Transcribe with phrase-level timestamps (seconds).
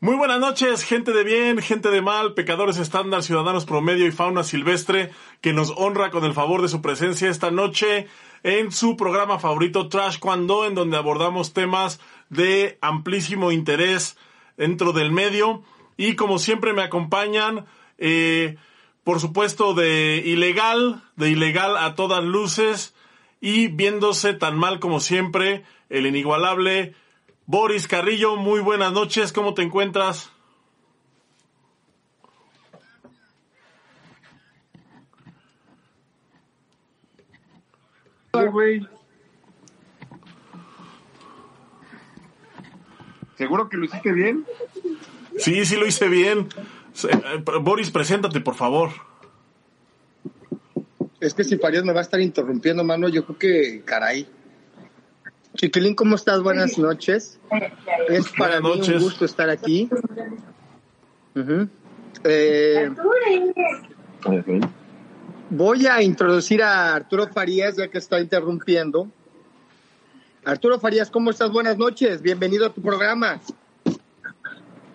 [0.00, 4.44] Muy buenas noches, gente de bien, gente de mal, pecadores estándar, ciudadanos promedio y fauna
[4.44, 8.06] silvestre, que nos honra con el favor de su presencia esta noche
[8.44, 11.98] en su programa favorito Trash Cuando, en donde abordamos temas
[12.28, 14.16] de amplísimo interés
[14.56, 15.64] dentro del medio.
[15.96, 17.66] Y como siempre me acompañan,
[17.98, 18.54] eh,
[19.02, 22.94] por supuesto, de ilegal, de ilegal a todas luces,
[23.40, 26.94] y viéndose tan mal como siempre, el inigualable
[27.50, 30.30] Boris Carrillo, muy buenas noches, ¿cómo te encuentras?
[43.38, 44.44] ¿Seguro que lo hiciste bien?
[45.38, 46.50] Sí, sí lo hice bien.
[47.02, 48.90] Eh, Boris, preséntate, por favor.
[51.18, 54.28] Es que si Farías me va a estar interrumpiendo, mano, yo creo que, caray.
[55.58, 56.40] Chiquilín, ¿cómo estás?
[56.40, 57.40] Buenas noches.
[58.08, 59.90] Es para mí un gusto estar aquí.
[62.22, 62.88] Eh,
[65.50, 69.08] voy a introducir a Arturo Farías, ya que está interrumpiendo.
[70.44, 71.50] Arturo Farías, ¿cómo estás?
[71.50, 72.22] Buenas noches.
[72.22, 73.40] Bienvenido a tu programa.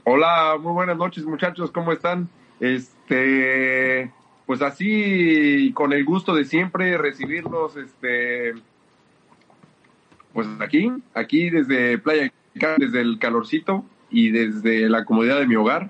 [0.05, 1.71] Hola, muy buenas noches, muchachos.
[1.71, 2.29] ¿Cómo están?
[2.61, 4.13] Este,
[4.45, 8.53] pues así, con el gusto de siempre recibirlos, este
[10.33, 12.31] pues aquí, aquí desde Playa,
[12.77, 15.89] desde el calorcito y desde la comodidad de mi hogar.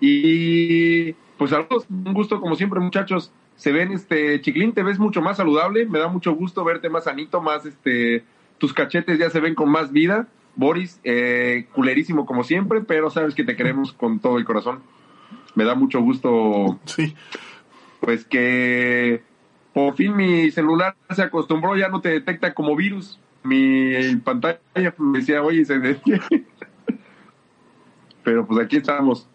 [0.00, 3.32] Y pues saludos, un gusto como siempre muchachos.
[3.56, 7.04] Se ven, este, Chiclín, te ves mucho más saludable, me da mucho gusto verte más
[7.04, 8.24] sanito, más, este,
[8.58, 10.28] tus cachetes ya se ven con más vida.
[10.54, 14.80] Boris, eh, culerísimo como siempre, pero sabes que te queremos con todo el corazón.
[15.54, 16.78] Me da mucho gusto.
[16.84, 17.14] Sí.
[18.00, 19.22] Pues que
[19.72, 24.60] por fin mi celular se acostumbró, ya no te detecta como virus mi pantalla
[24.98, 26.00] me decía, oye, se
[28.22, 29.26] Pero pues aquí estamos.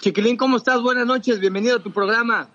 [0.00, 0.80] Chiquilín, ¿cómo estás?
[0.82, 2.48] Buenas noches, bienvenido a tu programa.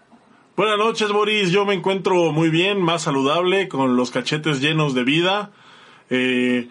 [0.56, 1.52] Buenas noches, Boris.
[1.52, 5.52] Yo me encuentro muy bien, más saludable, con los cachetes llenos de vida.
[6.09, 6.68] Eh,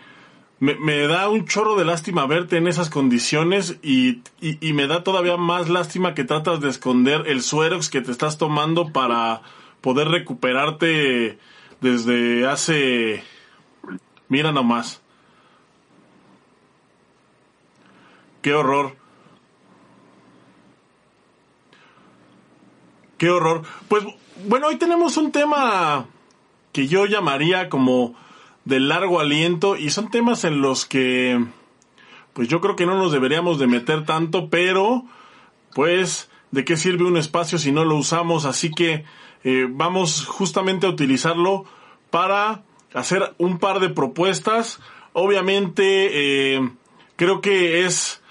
[0.60, 5.38] me, da un chorro de lástima verte en esas condiciones y, y, me da todavía
[5.38, 9.40] más lástima que tratas de esconder el suerox que te estás tomando para
[9.80, 11.38] poder recuperarte
[11.80, 13.24] desde hace...
[14.28, 15.00] Mira nomás.
[18.42, 18.96] Qué horror.
[23.18, 23.62] Qué horror.
[23.88, 24.04] Pues
[24.46, 26.06] bueno, hoy tenemos un tema
[26.72, 28.14] que yo llamaría como
[28.64, 31.44] de largo aliento y son temas en los que
[32.32, 35.04] pues yo creo que no nos deberíamos de meter tanto, pero
[35.74, 39.04] pues de qué sirve un espacio si no lo usamos, así que
[39.44, 41.64] eh, vamos justamente a utilizarlo
[42.10, 42.62] para
[42.92, 44.80] hacer un par de propuestas.
[45.12, 46.70] Obviamente, eh,
[47.16, 48.22] creo que es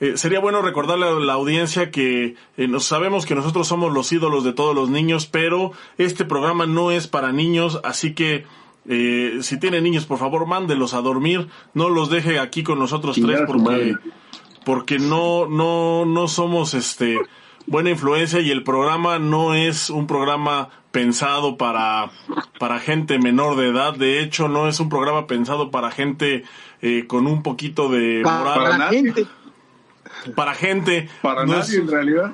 [0.00, 4.42] eh, sería bueno recordarle a la audiencia que nos, sabemos que nosotros somos los ídolos
[4.44, 8.44] de todos los niños, pero este programa no es para niños, así que
[8.86, 13.40] si tiene niños, por favor, mándelos a dormir, no los deje aquí con nosotros tres
[13.46, 13.94] porque
[14.66, 17.18] porque no no no somos este
[17.66, 22.10] buena influencia y el programa no es un programa pensado para,
[22.58, 23.94] para gente menor de edad.
[23.94, 26.44] De hecho, no es un programa pensado para gente
[26.82, 29.26] eh, con un poquito de Para, gente.
[30.36, 31.08] Para gente.
[31.22, 32.32] Para nadie, en realidad.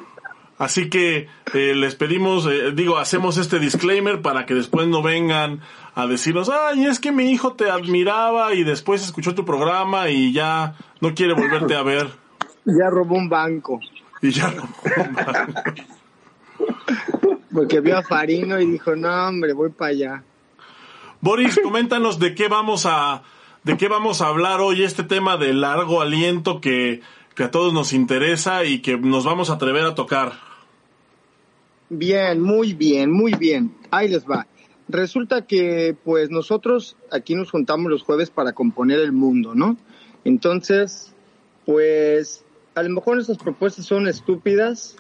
[0.59, 5.61] Así que eh, les pedimos, eh, digo, hacemos este disclaimer para que después no vengan
[5.95, 10.35] a decirnos, ay, es que mi hijo te admiraba y después escuchó tu programa y
[10.35, 12.09] ya no quiere volverte a ver.
[12.67, 13.81] Ya robó un banco.
[14.23, 14.83] Y ya banco.
[17.53, 20.23] Porque vio a Farino y dijo, no, hombre, voy para allá.
[21.21, 23.23] Boris, coméntanos de qué vamos a,
[23.65, 27.01] de qué vamos a hablar hoy, este tema de largo aliento que,
[27.35, 30.33] que a todos nos interesa y que nos vamos a atrever a tocar.
[31.89, 33.75] Bien, muy bien, muy bien.
[33.91, 34.47] Ahí les va.
[34.89, 39.77] Resulta que pues nosotros aquí nos juntamos los jueves para componer el mundo, ¿no?
[40.25, 41.13] Entonces,
[41.67, 42.45] pues
[42.75, 44.97] a lo mejor esas propuestas son estúpidas,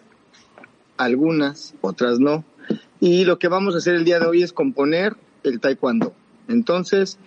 [0.97, 2.45] algunas, otras no.
[3.01, 6.15] Y lo que vamos a hacer el día de hoy es componer el taekwondo.
[6.49, 7.19] Entonces,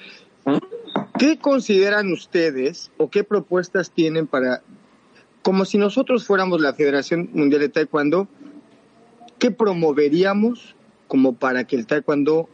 [1.18, 4.62] ¿qué consideran ustedes o qué propuestas tienen para,
[5.42, 8.28] como si nosotros fuéramos la Federación Mundial de Taekwondo,
[9.40, 10.76] qué promoveríamos
[11.08, 12.50] como para que el taekwondo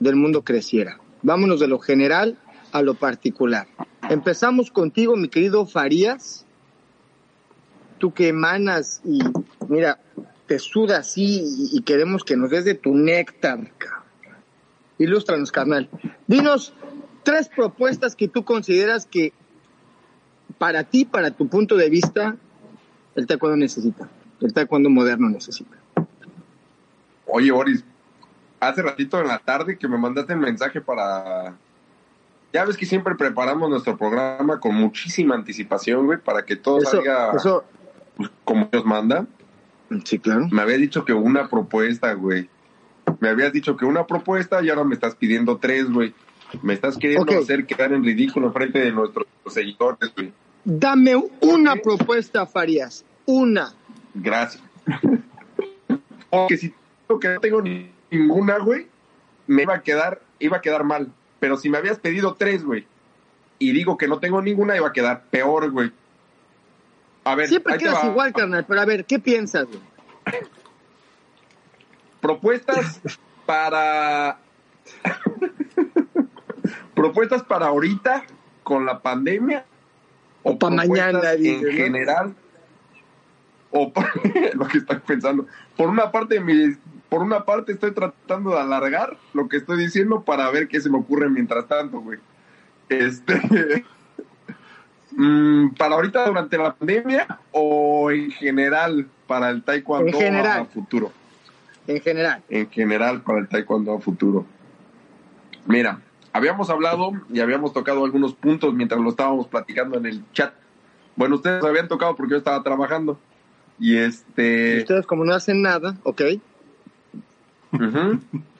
[0.00, 0.98] del mundo creciera?
[1.22, 2.38] Vámonos de lo general
[2.72, 3.66] a lo particular.
[4.08, 6.46] Empezamos contigo, mi querido Farías.
[7.98, 9.20] Tú que emanas y
[9.68, 9.98] mira,
[10.46, 13.60] te suda así y, queremos que nos des de tu néctar.
[14.98, 15.88] Ilústranos, carnal.
[16.26, 16.72] Dinos
[17.22, 19.32] tres propuestas que tú consideras que
[20.56, 22.36] para ti, para tu punto de vista,
[23.14, 24.08] el taekwondo necesita?
[24.40, 25.76] El taekwondo moderno necesita.
[27.26, 27.84] Oye, Boris,
[28.58, 31.56] hace ratito en la tarde que me mandaste el mensaje para...
[32.52, 36.90] Ya ves que siempre preparamos nuestro programa con muchísima anticipación, güey, para que todo Eso,
[36.92, 37.64] salga eso,
[38.18, 39.26] pues, como Dios manda.
[40.04, 40.46] sí, claro.
[40.50, 42.48] Me habías dicho que una propuesta, güey.
[43.20, 46.12] Me habías dicho que una propuesta y ahora me estás pidiendo tres, güey.
[46.62, 50.32] Me estás queriendo hacer quedar en ridículo frente de nuestros seguidores, güey.
[50.64, 53.04] Dame una propuesta, Farías.
[53.24, 53.72] Una.
[54.14, 54.62] Gracias.
[56.30, 56.74] Porque si
[57.08, 58.86] digo que no tengo ni- ninguna, güey,
[59.46, 61.10] me iba a quedar, iba a quedar mal.
[61.40, 62.86] Pero si me habías pedido tres, güey,
[63.58, 65.90] y digo que no tengo ninguna, iba a quedar peor, güey.
[67.28, 68.64] A ver, Siempre quedas igual, carnal.
[68.66, 69.66] Pero a ver, ¿qué piensas?
[69.66, 69.80] güey?
[72.22, 73.00] Propuestas
[73.44, 74.38] para.
[76.94, 78.24] propuestas para ahorita
[78.62, 79.66] con la pandemia.
[80.42, 82.34] O pa' propuestas mañana, En general.
[83.72, 84.10] O pa-
[84.54, 85.46] lo que estoy pensando.
[85.76, 86.74] Por una parte, mi,
[87.10, 90.88] por una parte estoy tratando de alargar lo que estoy diciendo para ver qué se
[90.88, 92.18] me ocurre mientras tanto, güey.
[92.88, 93.84] Este.
[95.18, 100.60] mm, para ahorita durante la pandemia o en general para el taekwondo En general.
[100.62, 101.12] a futuro
[101.86, 102.42] En general.
[102.48, 104.46] en general para el taekwondo a futuro.
[105.66, 106.00] Mira,
[106.32, 110.54] habíamos hablado y habíamos tocado algunos puntos mientras lo estábamos platicando en el chat.
[111.16, 113.18] Bueno, ustedes habían tocado porque yo estaba trabajando.
[113.80, 116.22] Y este, Ustedes como no hacen nada, ¿ok?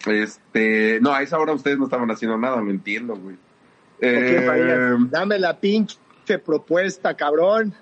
[0.07, 3.37] este, no, a esa hora ustedes no estaban haciendo nada, lo entiendo, güey.
[3.37, 5.97] Ok, Eh, dame la pinche
[6.37, 7.73] propuesta, cabrón.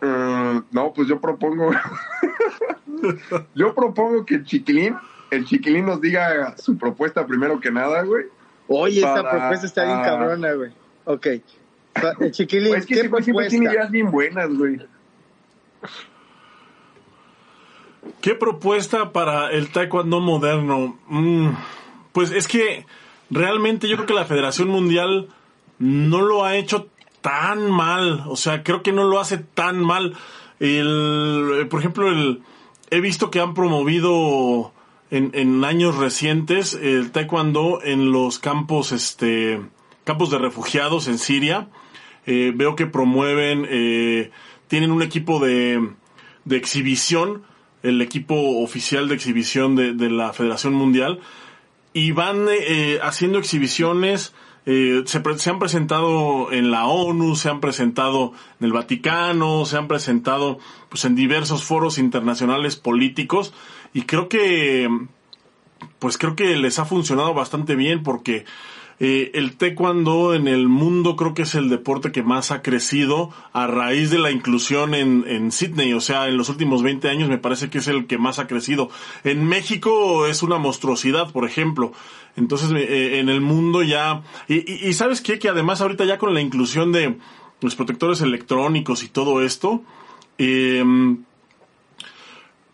[0.00, 1.70] eh, no, pues yo propongo,
[3.54, 4.96] yo propongo que el chiquilín,
[5.30, 8.26] el chiquilín nos diga su propuesta primero que nada, güey.
[8.68, 10.70] Oye, esa Para- propuesta está bien cabrona, güey.
[11.04, 11.26] Ok.
[11.26, 11.42] Eh,
[12.30, 13.56] Chiquilín, Pues es que ¿qué siempre tiene propuesta?
[13.74, 14.78] ideas bien buenas, güey.
[18.20, 20.98] ¿Qué propuesta para el taekwondo moderno?
[21.08, 21.50] Mm,
[22.12, 22.86] pues es que
[23.30, 25.28] realmente yo creo que la Federación Mundial
[25.82, 26.88] no lo ha hecho
[27.20, 28.24] tan mal.
[28.28, 30.14] O sea, creo que no lo hace tan mal.
[30.60, 32.42] El, eh, por ejemplo, el,
[32.90, 34.72] he visto que han promovido
[35.10, 39.60] en, en años recientes el taekwondo en los campos, este,
[40.04, 41.68] campos de refugiados en Siria.
[42.26, 44.30] Eh, veo que promueven, eh,
[44.68, 45.90] tienen un equipo de,
[46.44, 47.42] de exhibición,
[47.82, 51.18] el equipo oficial de exhibición de, de la Federación Mundial,
[51.92, 54.32] y van eh, haciendo exhibiciones,
[54.64, 59.76] eh, se, se han presentado en la ONU, se han presentado en el Vaticano, se
[59.76, 63.52] han presentado pues en diversos foros internacionales políticos,
[63.92, 64.88] y creo que
[65.98, 68.44] pues creo que les ha funcionado bastante bien porque
[69.04, 73.30] eh, el taekwondo en el mundo creo que es el deporte que más ha crecido
[73.52, 75.92] a raíz de la inclusión en, en Sydney.
[75.92, 78.46] O sea, en los últimos 20 años me parece que es el que más ha
[78.46, 78.90] crecido.
[79.24, 81.92] En México es una monstruosidad, por ejemplo.
[82.36, 84.22] Entonces, eh, en el mundo ya...
[84.46, 85.38] Y, y- y sabes qué?
[85.40, 87.16] Que además ahorita ya con la inclusión de
[87.60, 89.82] los protectores electrónicos y todo esto,
[90.38, 90.84] eh,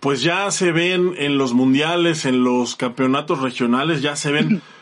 [0.01, 4.63] pues ya se ven en los mundiales, en los campeonatos regionales, ya se ven,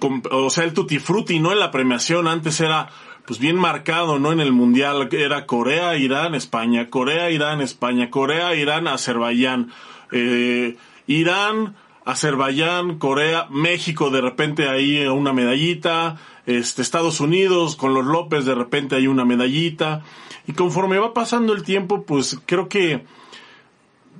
[0.00, 1.52] o sea, el tutti frutti, ¿no?
[1.52, 2.88] En la premiación antes era,
[3.26, 4.32] pues bien marcado, ¿no?
[4.32, 9.70] En el mundial era Corea, Irán, España, Corea, Irán, España, Corea, Irán, Azerbaiyán,
[10.12, 18.06] eh, Irán, Azerbaiyán, Corea, México, de repente ahí una medallita, este, Estados Unidos con los
[18.06, 20.02] López, de repente hay una medallita,
[20.46, 23.04] y conforme va pasando el tiempo, pues creo que,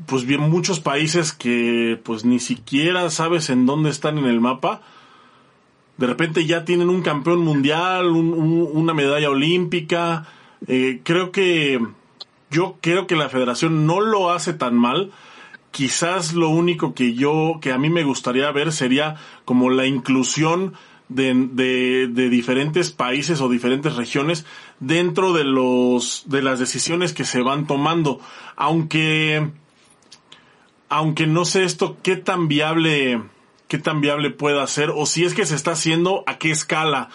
[0.07, 4.83] pues bien muchos países que pues ni siquiera sabes en dónde están en el mapa
[5.99, 10.27] de repente ya tienen un campeón mundial un- un- una medalla olímpica.
[10.67, 11.79] Eh, creo que
[12.51, 15.11] yo creo que la federación no lo hace tan mal.
[15.71, 20.73] Quizás lo único que yo que a mí me gustaría ver sería como la inclusión
[21.11, 24.47] de, de, de diferentes países o diferentes regiones
[24.81, 28.21] dentro de los de las decisiones que se van tomando.
[28.57, 29.51] Aunque
[30.89, 33.21] aunque no sé esto qué tan viable
[33.69, 37.11] qué tan viable pueda ser o si es que se está haciendo a qué escala.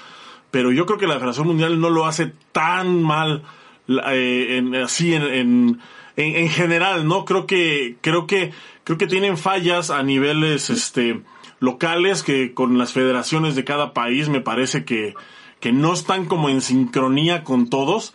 [0.52, 3.44] Pero yo creo que la Federación Mundial no lo hace tan mal
[3.88, 5.82] eh, en, así en, en,
[6.16, 8.52] en general no creo que creo que
[8.86, 11.22] creo que tienen fallas a niveles este
[11.60, 15.16] locales que con las federaciones de cada país me parece que
[15.64, 18.14] que no están como en sincronía con todos.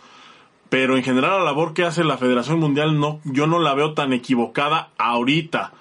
[0.69, 3.95] Pero en general la labor que hace la Federación Mundial no, yo no la veo
[3.95, 5.73] tan equivocada ahorita.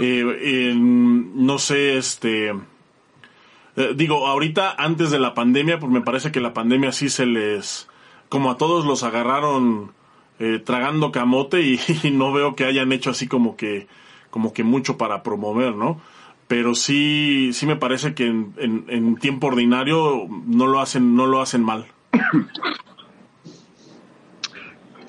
[0.00, 2.48] Eh, en- no sé, este,
[3.76, 7.26] eh, digo, ahorita antes de la pandemia, pues me parece que la pandemia sí se
[7.26, 7.88] les,
[8.28, 9.92] como a todos los agarraron
[10.38, 11.78] eh, tragando camote y,
[12.12, 13.86] no veo que hayan hecho así como que,
[14.30, 16.00] como que mucho para promover, ¿no?
[16.48, 18.54] Pero sí, sí me parece que en,
[18.88, 21.86] en, tiempo ordinario no lo hacen, no lo hacen mal.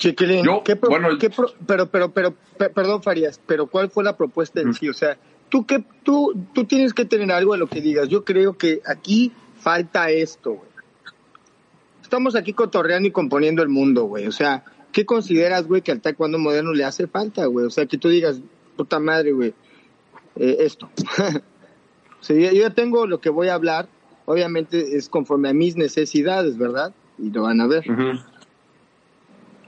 [0.01, 2.34] Chiquilín, ¿qué pero, pero, pero,
[2.74, 4.89] perdón, Farías, pero ¿cuál fue la propuesta en sí?
[4.89, 5.15] O sea,
[5.48, 8.10] tú, que, tú, tú tienes que tener algo de lo que digas.
[8.10, 10.72] Yo creo que aquí falta esto, güey.
[12.01, 14.25] Estamos aquí cotorreando y componiendo el mundo, güey.
[14.25, 17.67] O sea, ¿qué consideras, güey, que al taekwondo moderno le hace falta, güey?
[17.67, 18.41] O sea, que tú digas,
[18.75, 19.53] puta madre, güey,
[20.36, 20.89] eh, esto.
[22.20, 23.88] o sea, yo, ya tengo lo que voy a hablar,
[24.25, 26.91] obviamente es conforme a mis necesidades, ¿verdad?
[27.20, 27.84] Y lo van a ver.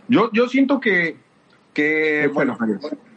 [0.07, 1.17] Yo, yo siento que,
[1.73, 2.57] que bueno,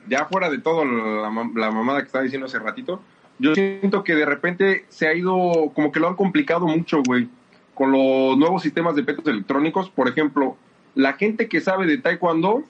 [0.09, 3.01] ya fuera de todo la, la mamada que estaba diciendo hace ratito,
[3.39, 7.29] yo siento que de repente se ha ido, como que lo han complicado mucho, güey,
[7.75, 9.91] con los nuevos sistemas de petos electrónicos.
[9.91, 10.57] Por ejemplo,
[10.95, 12.63] la gente que sabe de taekwondo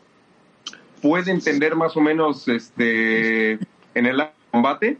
[1.01, 3.53] puede entender más o menos este
[3.95, 4.99] en el combate,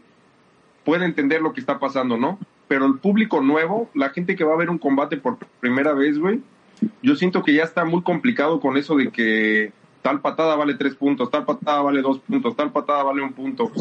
[0.85, 2.39] puede entender lo que está pasando, ¿no?
[2.67, 6.17] Pero el público nuevo, la gente que va a ver un combate por primera vez,
[6.17, 6.41] güey,
[7.01, 10.95] yo siento que ya está muy complicado con eso de que tal patada vale tres
[10.95, 13.71] puntos, tal patada vale dos puntos, tal patada vale un punto.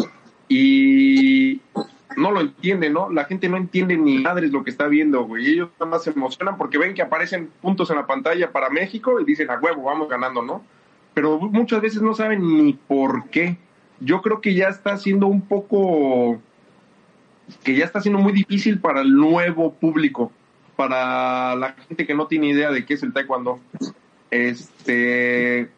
[0.48, 1.60] Y
[2.16, 3.10] no lo entiende, ¿no?
[3.10, 5.46] La gente no entiende ni madres lo que está viendo, güey.
[5.46, 9.20] Ellos nada más se emocionan porque ven que aparecen puntos en la pantalla para México
[9.20, 10.62] y dicen, a huevo, vamos ganando, ¿no?
[11.14, 13.58] Pero muchas veces no saben ni por qué.
[14.00, 16.40] Yo creo que ya está siendo un poco,
[17.64, 20.32] que ya está siendo muy difícil para el nuevo público,
[20.76, 23.58] para la gente que no tiene idea de qué es el taekwondo.
[24.30, 25.68] Este,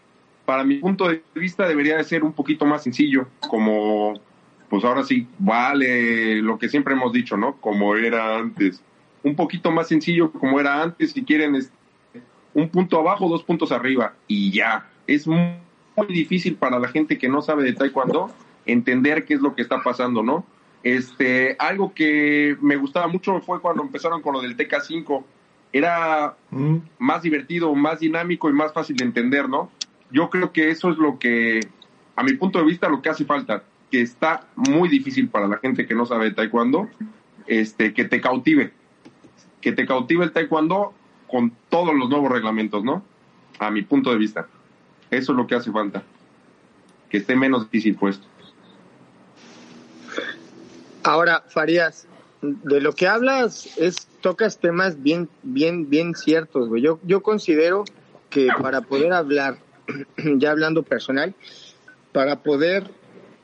[0.44, 4.20] para mi punto de vista debería de ser un poquito más sencillo, como
[4.68, 7.56] pues ahora sí, vale lo que siempre hemos dicho, ¿no?
[7.56, 8.82] Como era antes.
[9.22, 11.72] Un poquito más sencillo como era antes, si quieren, es
[12.54, 14.88] un punto abajo, dos puntos arriba, y ya.
[15.06, 15.54] Es muy,
[16.08, 18.30] difícil para la gente que no sabe de taekwondo
[18.66, 20.44] entender qué es lo que está pasando, ¿no?
[20.88, 25.22] Este, algo que me gustaba mucho fue cuando empezaron con lo del TK5.
[25.70, 26.76] Era mm.
[26.98, 29.70] más divertido, más dinámico y más fácil de entender, ¿no?
[30.10, 31.60] Yo creo que eso es lo que,
[32.16, 35.58] a mi punto de vista, lo que hace falta que está muy difícil para la
[35.58, 36.88] gente que no sabe taekwondo,
[37.46, 38.72] este, que te cautive,
[39.60, 40.94] que te cautive el taekwondo
[41.26, 43.02] con todos los nuevos reglamentos, ¿no?
[43.58, 44.46] A mi punto de vista.
[45.10, 46.02] Eso es lo que hace falta.
[47.10, 48.26] Que esté menos difícil puesto.
[51.08, 52.06] Ahora, Farías,
[52.42, 56.82] de lo que hablas es tocas temas bien bien bien ciertos, güey.
[56.82, 57.84] Yo yo considero
[58.28, 59.56] que para poder hablar
[60.36, 61.34] ya hablando personal,
[62.12, 62.90] para poder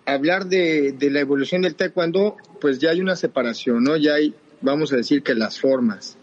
[0.04, 3.96] hablar de, la evolución del taekwondo, pues ya hay una separación, ¿no?
[3.96, 6.18] Ya hay, vamos a decir que las formas.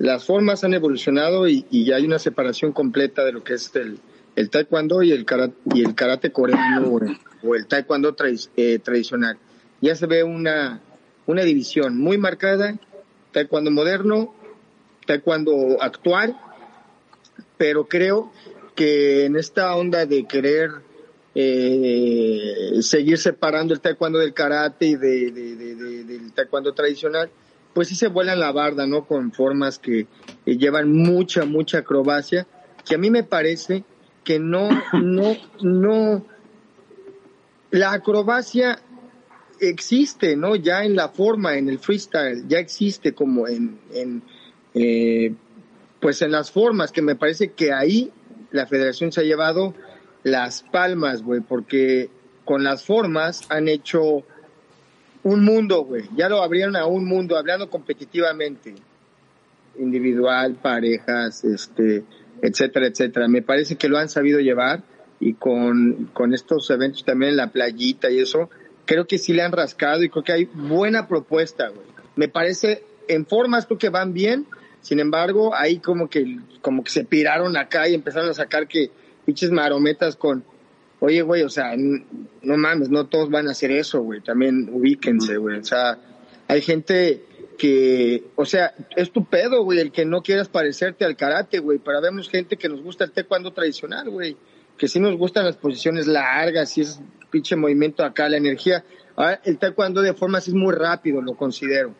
[0.00, 4.00] Las formas han evolucionado y, ya hay una separación completa de lo que es el,
[4.34, 6.98] el taekwondo y el karate, y el karate coreano
[7.44, 8.16] o el, taekwondo
[8.56, 9.38] eh, tradicional.
[9.82, 10.80] Ya se ve una,
[11.26, 12.78] una división muy marcada,
[13.32, 14.34] taekwondo moderno,
[15.06, 16.38] taekwondo actual,
[17.58, 18.32] pero creo
[18.74, 20.70] que en esta onda de querer
[21.34, 27.30] eh, seguir separando el taekwondo del karate y de, del taekwondo tradicional,
[27.74, 29.06] pues sí se vuelan la barda, ¿no?
[29.06, 30.06] Con formas que
[30.44, 32.46] llevan mucha, mucha acrobacia,
[32.86, 33.84] que a mí me parece
[34.24, 36.24] que no, no, no,
[37.70, 38.78] la acrobacia
[39.68, 40.56] existe, ¿no?
[40.56, 44.22] Ya en la forma, en el freestyle, ya existe como en, en
[44.74, 45.34] eh,
[46.00, 48.10] pues en las formas, que me parece que ahí
[48.50, 49.74] la federación se ha llevado
[50.24, 52.10] las palmas, güey, porque
[52.44, 54.24] con las formas han hecho
[55.22, 56.04] un mundo, güey.
[56.16, 58.74] Ya lo abrieron a un mundo, hablando competitivamente.
[59.78, 62.04] Individual, parejas, este,
[62.42, 63.28] etcétera, etcétera.
[63.28, 64.82] Me parece que lo han sabido llevar
[65.20, 68.50] y con, con estos eventos también en la playita y eso,
[68.92, 71.86] creo que sí le han rascado y creo que hay buena propuesta, güey.
[72.14, 74.46] Me parece, en formas creo que van bien,
[74.82, 78.90] sin embargo, ahí como que, como que se piraron acá y empezaron a sacar que
[79.24, 80.44] pinches marometas con,
[81.00, 85.38] oye, güey, o sea, no mames, no todos van a hacer eso, güey, también ubíquense,
[85.38, 85.98] güey, o sea,
[86.46, 87.24] hay gente
[87.56, 91.78] que, o sea, es tu pedo, güey, el que no quieras parecerte al karate, güey,
[91.78, 94.36] para vemos gente que nos gusta el taekwondo tradicional, güey,
[94.76, 97.00] que sí nos gustan las posiciones largas y ese
[97.30, 98.84] pinche movimiento acá, la energía.
[99.16, 101.94] Ahora, el taekwondo de formas es muy rápido, lo considero.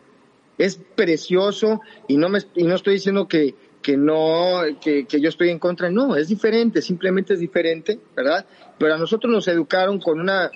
[0.57, 5.49] Es precioso y no me, y no estoy diciendo que, que no, que, yo estoy
[5.49, 8.45] en contra, no, es diferente, simplemente es diferente, ¿verdad?
[8.77, 10.51] Pero a nosotros nos educaron con una,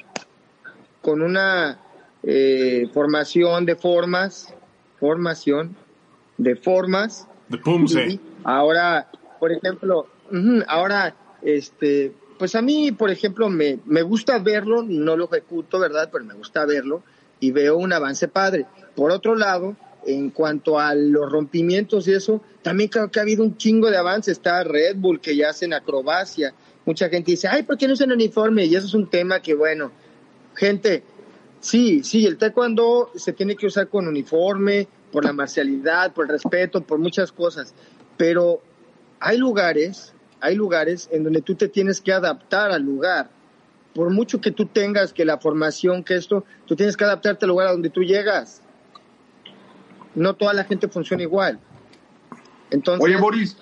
[1.02, 1.80] con una
[2.24, 4.54] eh, formación de formas,
[5.00, 5.76] formación
[6.38, 7.28] de formas.
[7.50, 8.20] De Pumse.
[8.44, 9.10] ahora,
[9.40, 10.08] por ejemplo,
[10.68, 16.10] Ahora, este, pues a mí, por ejemplo, me, me gusta verlo, no lo ejecuto, ¿verdad?
[16.12, 17.04] Pero me gusta verlo
[17.40, 18.66] y veo un avance padre.
[18.96, 19.76] Por otro lado,
[20.06, 23.98] en cuanto a los rompimientos y eso, también creo que ha habido un chingo de
[23.98, 24.32] avance.
[24.32, 26.54] Está Red Bull que ya hacen acrobacia.
[26.86, 28.66] Mucha gente dice, ay, ¿por qué no usan uniforme?
[28.66, 29.92] Y eso es un tema que, bueno,
[30.56, 31.04] gente,
[31.60, 36.32] sí, sí, el taekwondo se tiene que usar con uniforme, por la marcialidad, por el
[36.32, 37.74] respeto, por muchas cosas.
[38.16, 38.62] Pero
[39.20, 43.30] hay lugares, hay lugares en donde tú te tienes que adaptar al lugar.
[43.94, 47.50] Por mucho que tú tengas que la formación, que esto, tú tienes que adaptarte al
[47.50, 48.62] lugar a donde tú llegas.
[50.14, 51.60] No toda la gente funciona igual.
[52.70, 53.58] Entonces, Oye, Boris,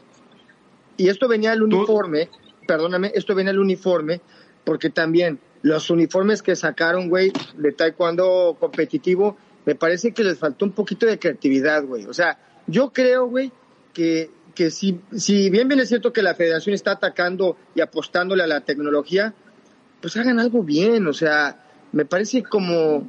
[0.97, 2.29] y esto venía al uniforme,
[2.67, 4.21] perdóname, esto venía al uniforme,
[4.63, 10.65] porque también los uniformes que sacaron, güey, de taekwondo competitivo, me parece que les faltó
[10.65, 12.05] un poquito de creatividad, güey.
[12.05, 13.51] O sea, yo creo, güey,
[13.93, 18.43] que, que si, si bien bien es cierto que la federación está atacando y apostándole
[18.43, 19.35] a la tecnología,
[20.01, 23.07] pues hagan algo bien, o sea, me parece como,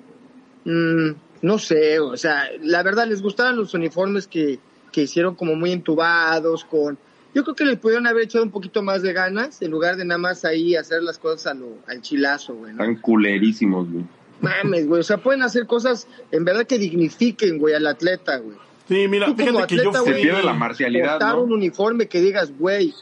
[0.65, 1.11] mm,
[1.43, 4.59] no sé, o sea, la verdad les gustaban los uniformes que,
[4.93, 6.99] que hicieron como muy entubados, con...
[7.35, 10.07] Yo creo que les pudieron haber echado un poquito más de ganas en lugar de
[10.07, 12.73] nada más ahí hacer las cosas a lo, al chilazo, güey.
[12.73, 12.83] ¿no?
[12.83, 14.05] están culerísimos, güey.
[14.41, 18.57] Mames, güey, o sea, pueden hacer cosas en verdad que dignifiquen, güey, al atleta, güey.
[18.89, 20.23] Sí, mira, Tú fíjate que yo atleta, Se fui...
[20.23, 21.43] pierde la marcialidad, Portar ¿no?
[21.43, 22.95] un uniforme que digas, güey,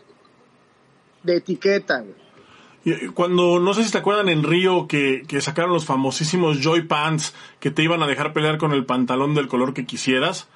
[1.22, 2.24] de etiqueta, güey.
[2.84, 6.82] Y Cuando, no sé si te acuerdan en Río que, que sacaron los famosísimos Joy
[6.82, 10.48] Pants que te iban a dejar pelear con el pantalón del color que quisieras.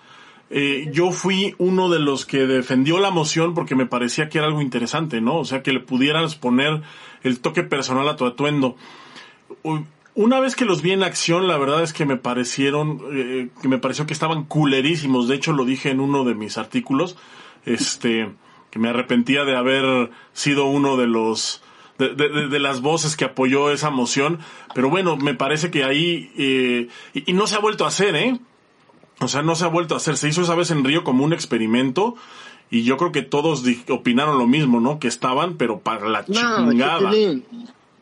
[0.50, 4.46] Eh, yo fui uno de los que defendió la moción porque me parecía que era
[4.46, 5.38] algo interesante, ¿no?
[5.38, 6.82] O sea, que le pudieras poner
[7.22, 8.76] el toque personal a tu atuendo.
[10.20, 13.68] Una vez que los vi en acción, la verdad es que me parecieron, eh, que
[13.68, 15.28] me pareció que estaban culerísimos.
[15.28, 17.16] De hecho, lo dije en uno de mis artículos,
[17.64, 18.32] este,
[18.70, 21.62] que me arrepentía de haber sido uno de los,
[21.98, 24.40] de, de- de- de las voces que apoyó esa moción.
[24.74, 28.16] Pero bueno, me parece que ahí, eh, y, y no se ha vuelto a hacer,
[28.16, 28.38] ¿eh?
[29.20, 30.16] O sea, no se ha vuelto a hacer.
[30.16, 32.16] Se hizo esa vez en Río como un experimento.
[32.70, 34.98] Y yo creo que todos opinaron lo mismo, ¿no?
[34.98, 37.10] Que estaban, pero para la No, chingada.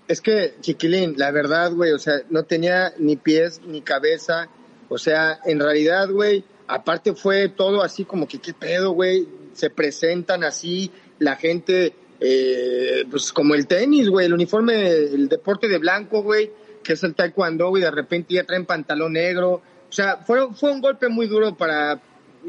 [0.08, 4.48] Es que, chiquilín, la verdad, güey, o sea, no tenía ni pies ni cabeza.
[4.88, 9.26] O sea, en realidad, güey, aparte fue todo así como que, ¿qué pedo, güey?
[9.52, 15.66] Se presentan así, la gente, eh, pues como el tenis, güey, el uniforme, el deporte
[15.66, 16.52] de blanco, güey,
[16.84, 19.54] que es el taekwondo, güey, de repente ya traen pantalón negro.
[19.88, 22.00] O sea, fue, fue un golpe muy duro para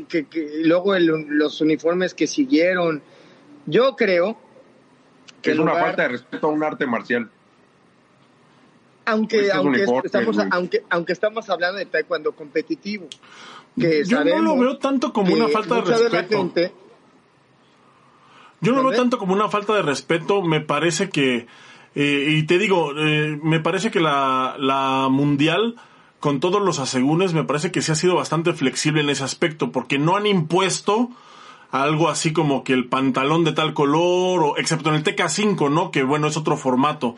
[0.07, 3.01] que, que luego el- los uniformes que siguieron.
[3.65, 4.37] Yo creo
[5.41, 7.31] que Es una lugar- falta de respeto a un arte marcial.
[9.07, 13.07] Aunque Estos aunque estamos aunque aunque estamos hablando de taekwondo competitivo
[13.79, 16.37] que Yo no lo veo tanto como una falta de mucha la respeto.
[16.37, 16.73] gente-
[18.61, 21.45] Yo no lo veo tanto como una falta de respeto, me parece que,
[21.95, 25.75] eh, y te digo, eh, me parece que la, la mundial,
[26.19, 29.71] con todos los asegúnes, me parece que sí ha sido bastante flexible en ese aspecto,
[29.71, 31.09] porque no han impuesto
[31.69, 35.91] algo así como que el pantalón de tal color, o, excepto en el TK5, ¿no?
[35.91, 37.15] Que bueno, es otro formato.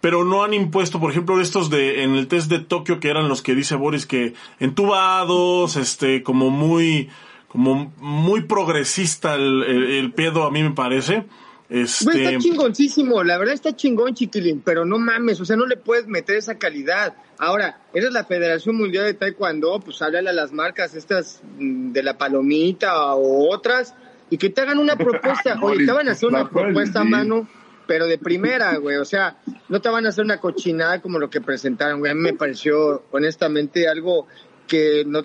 [0.00, 3.28] Pero no han impuesto, por ejemplo, estos de, en el test de Tokio, que eran
[3.28, 7.08] los que dice Boris, que entubados, este, como muy,
[7.48, 11.24] como muy progresista el, el, el pedo, a mí me parece.
[11.68, 15.66] Este, Güey, está chingoncísimo, la verdad está chingón, chiquilín, pero no mames, o sea, no
[15.66, 17.14] le puedes meter esa calidad.
[17.38, 22.02] Ahora, eres la Federación Mundial de Taekwondo, pues háblale a las marcas estas mm, de
[22.04, 23.94] la palomita o otras
[24.30, 25.58] y que te hagan una propuesta.
[25.60, 27.08] Oye, te van a hacer una propuesta a sí.
[27.08, 27.48] mano,
[27.86, 29.36] pero de primera, güey, o sea,
[29.68, 32.12] no te van a hacer una cochinada como lo que presentaron, güey.
[32.12, 34.26] A mí me pareció, honestamente, algo
[34.66, 35.22] que no,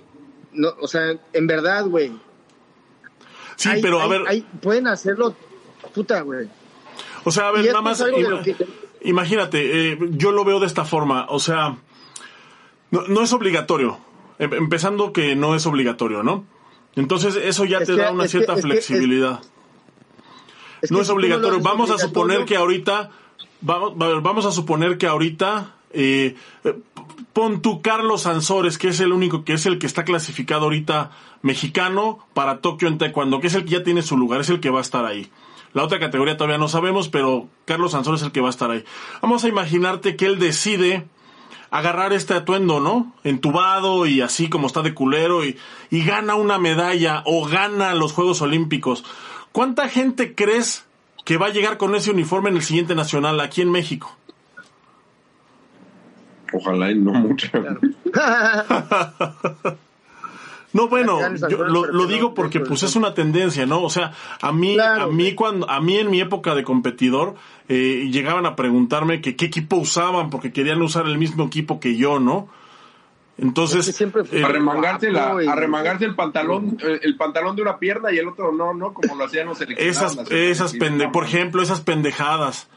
[0.54, 2.12] no o sea, en verdad, güey.
[3.56, 5.36] sí, hay- pero a hay- ver, hay- pueden hacerlo,
[5.93, 6.47] puta, güey.
[7.24, 8.56] o sea, a ver, nada más, ima- que-
[9.04, 11.78] imagínate, eh, yo lo veo de esta forma, o sea,
[12.91, 13.97] no, no es obligatorio,
[14.39, 16.45] Em- empezando que no es obligatorio, ¿no?
[16.95, 18.67] Entonces eso ya Es te que- da una que- cierta es que-
[20.82, 21.60] es- no que es si obligatorio.
[21.62, 23.10] vamos a suponer que ahorita,
[23.62, 26.76] vamos, vamos a suponer que ahorita, eh, eh,
[27.34, 31.12] pon tú Carlos Sansores, que es el único, que es el que está clasificado ahorita
[31.41, 34.60] mexicano para Tokio en Taekwondo, que es el que ya tiene su lugar, es el
[34.60, 35.30] que va a estar ahí.
[35.74, 38.70] La otra categoría todavía no sabemos, pero Carlos Sansores es el que va a estar
[38.72, 38.84] ahí.
[39.22, 41.08] Vamos a imaginarte que él decide
[41.70, 43.13] agarrar este atuendo, ¿no?
[43.24, 45.58] Entubado y así como está de culero y,
[45.89, 49.06] y gana una medalla o gana los Juegos Olímpicos.
[49.52, 50.86] ¿Cuánta gente crees
[51.26, 54.16] que va a llegar con ese uniforme en el siguiente nacional aquí en México?
[56.54, 57.48] Ojalá y no mucho.
[60.74, 63.84] No, bueno, yo lo, digo porque pues es una tendencia, ¿no?
[63.84, 67.36] O sea, a mí, a mí cuando, a mí en mi época de competidor,
[67.68, 71.98] eh, llegaban a preguntarme que qué equipo usaban porque querían usar el mismo equipo que
[71.98, 72.48] yo, ¿no?
[73.42, 78.28] Entonces, siempre eh, arremangarse, arremangarse el pantalón, eh, el pantalón de una pierna y el
[78.28, 78.94] otro no, ¿no?
[78.94, 82.70] Como lo hacían los Esas, esas pende, por ejemplo, esas pendejadas.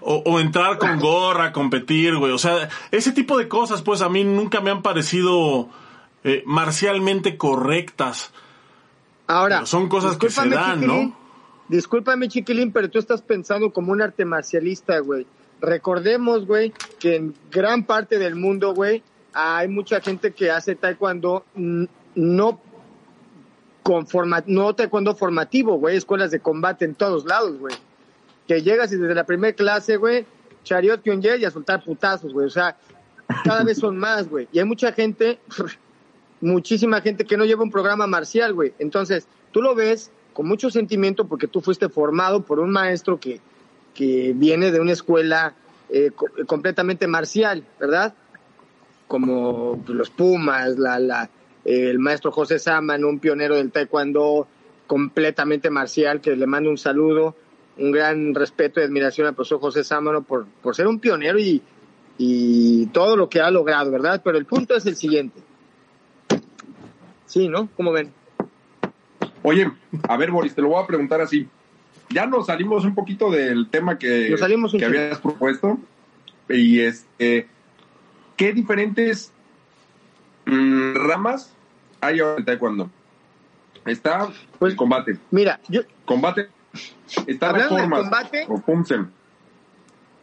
[0.00, 2.30] O, o, entrar con gorra, competir, güey.
[2.30, 5.68] O sea, ese tipo de cosas, pues a mí nunca me han parecido
[6.22, 8.32] eh, marcialmente correctas.
[9.26, 11.16] Ahora, son cosas que se dan, ¿no?
[11.68, 15.26] Discúlpame, chiquilín, pero tú estás pensando como un arte marcialista, güey.
[15.60, 19.02] Recordemos, güey, que en gran parte del mundo, güey,
[19.34, 21.44] hay mucha gente que hace taekwondo
[22.14, 22.60] no
[23.82, 24.06] con
[24.46, 27.74] no taekwondo formativo, güey, escuelas de combate en todos lados, güey.
[28.46, 30.24] Que llegas y desde la primera clase, güey,
[30.62, 32.46] chariot, y a soltar putazos, güey.
[32.46, 32.76] O sea,
[33.44, 34.48] cada vez son más, güey.
[34.52, 35.40] Y hay mucha gente
[36.40, 38.72] muchísima gente que no lleva un programa marcial, güey.
[38.78, 43.40] Entonces, tú lo ves con mucho sentimiento porque tú fuiste formado por un maestro que,
[43.94, 45.54] que viene de una escuela
[45.88, 46.10] eh,
[46.46, 48.14] completamente marcial, ¿verdad?
[49.06, 51.30] Como los Pumas, la, la,
[51.64, 54.46] el maestro José Saman, un pionero del taekwondo
[54.86, 57.36] completamente marcial, que le mando un saludo,
[57.78, 61.62] un gran respeto y admiración al profesor José Sámano por, por ser un pionero y,
[62.18, 64.20] y todo lo que ha logrado, ¿verdad?
[64.24, 65.40] Pero el punto es el siguiente
[67.26, 67.68] Sí, ¿no?
[67.76, 68.12] ¿Cómo ven?
[69.42, 69.68] Oye,
[70.08, 71.48] a ver, Boris, te lo voy a preguntar así.
[72.10, 74.36] Ya nos salimos un poquito del tema que,
[74.78, 75.78] que habías propuesto.
[76.48, 77.48] Y es, este,
[78.36, 79.32] ¿qué diferentes
[80.46, 81.54] mm, ramas
[82.00, 82.90] hay ahora en Taekwondo?
[83.86, 85.18] Está pues, el combate.
[85.30, 85.82] Mira, yo...
[86.04, 86.48] Combate.
[87.26, 88.00] Están las formas.
[88.00, 89.10] Combate, o Pumsen.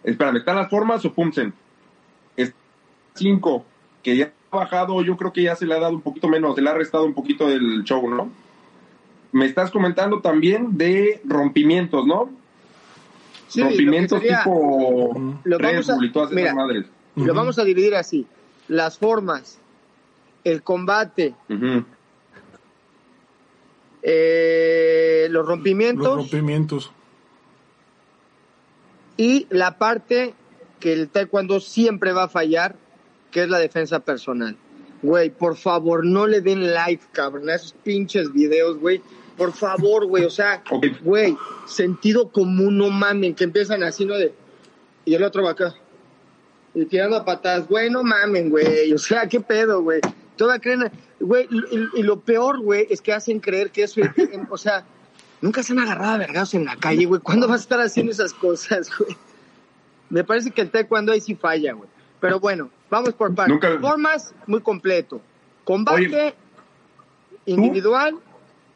[0.04, 1.54] Espérame, ¿están las formas o Pumsen?
[3.14, 3.66] cinco,
[4.04, 6.62] que ya bajado, yo creo que ya se le ha dado un poquito menos, se
[6.62, 8.30] le ha restado un poquito del show, ¿no?
[9.32, 12.30] Me estás comentando también de rompimientos, ¿no?
[13.48, 15.90] Sí, rompimientos tipo lo vamos
[17.16, 18.26] Lo vamos a dividir así.
[18.68, 19.60] Las formas,
[20.44, 21.36] el combate,
[24.02, 26.08] eh, los rompimientos.
[26.08, 26.92] Los rompimientos.
[29.18, 30.34] Y la parte
[30.80, 32.76] que el taekwondo siempre va a fallar,
[33.30, 34.58] que es la defensa personal.
[35.02, 39.02] Güey, por favor, no le den like, cabrón, a esos pinches videos, güey.
[39.38, 40.64] Por favor, güey, o sea,
[41.04, 44.16] güey, sentido común, no mamen, que empiezan así, ¿no?
[44.16, 44.34] De,
[45.06, 45.76] y el otro va acá.
[46.74, 48.94] Y tirando a patadas, güey, no mamen, güey.
[48.94, 50.00] O sea, ¿qué pedo, güey?
[50.38, 51.48] Toda creen, güey,
[51.94, 54.02] y, lo peor, güey, es que hacen creer que eso,
[54.50, 54.86] o sea,
[55.42, 57.22] nunca se han agarrado a vergados en la calle, güey.
[57.22, 59.16] ¿Cuándo vas a estar haciendo esas cosas, güey?
[60.10, 61.90] Me parece que el taekwondo ahí sí falla, güey.
[62.20, 63.58] Pero bueno, vamos por partes.
[63.82, 65.22] Formas, muy completo.
[65.64, 66.36] Combate
[67.46, 68.16] individual,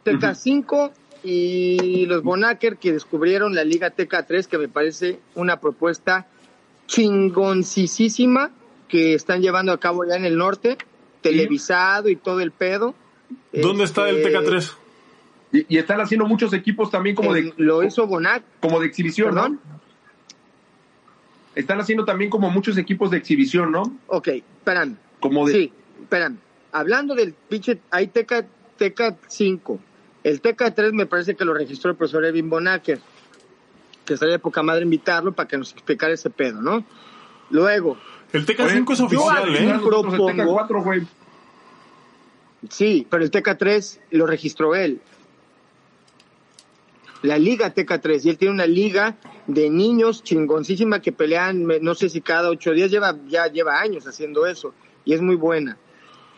[0.05, 0.91] TK5
[1.23, 6.27] y los Bonaker que descubrieron la Liga TK3, que me parece una propuesta
[6.87, 8.51] chingoncísima
[8.87, 10.77] que están llevando a cabo ya en el norte,
[11.21, 12.95] televisado y todo el pedo.
[13.51, 14.71] ¿Dónde está el este, TK3?
[15.69, 17.53] Y, están haciendo muchos equipos también como de...
[17.57, 18.43] Lo hizo Bonac.
[18.59, 19.59] Como de exhibición, ¿Perdón?
[21.55, 23.83] están haciendo también como muchos equipos de exhibición, ¿no?
[24.07, 24.99] Ok, esperan.
[25.19, 25.53] Como de...
[25.53, 26.39] Sí, esperan.
[26.71, 28.45] Hablando del pinche, hay TK,
[28.77, 29.79] TK5.
[30.23, 32.99] El TK3 me parece que lo registró el profesor Evin Bonacker,
[34.05, 36.85] que estaría de poca madre invitarlo para que nos explicara ese pedo, ¿no?
[37.49, 37.97] Luego.
[38.31, 39.79] El TK5 es oficial, ¿eh?
[39.83, 41.07] Propongo, el TK4, güey.
[42.69, 45.01] Sí, pero el TK3 lo registró él
[47.25, 52.09] la Liga TK3 y él tiene una liga de niños chingoncísima que pelean, no sé
[52.09, 55.77] si cada ocho días, lleva, ya lleva años haciendo eso y es muy buena.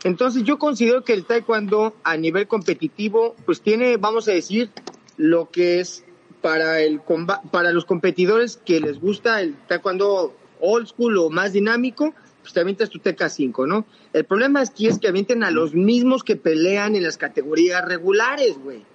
[0.04, 4.70] Entonces yo considero que el taekwondo a nivel competitivo pues tiene, vamos a decir,
[5.18, 6.06] lo que es
[6.48, 7.02] para, el,
[7.52, 12.62] para los competidores que les gusta el taekwondo old school o más dinámico, pues te
[12.62, 13.86] avientas tu TK5, ¿no?
[14.14, 18.58] El problema aquí es que avienten a los mismos que pelean en las categorías regulares,
[18.64, 18.86] güey.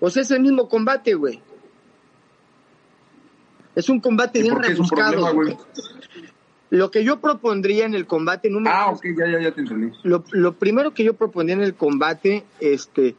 [0.00, 1.40] O sea, es el mismo combate, güey.
[3.74, 5.32] Es un combate bien rebuscado.
[6.68, 8.76] Lo que yo propondría en el combate número.
[8.76, 9.96] Ah, ok, ya, ya, ya te entendí.
[10.02, 13.16] Lo, primero que yo propondría en el combate este,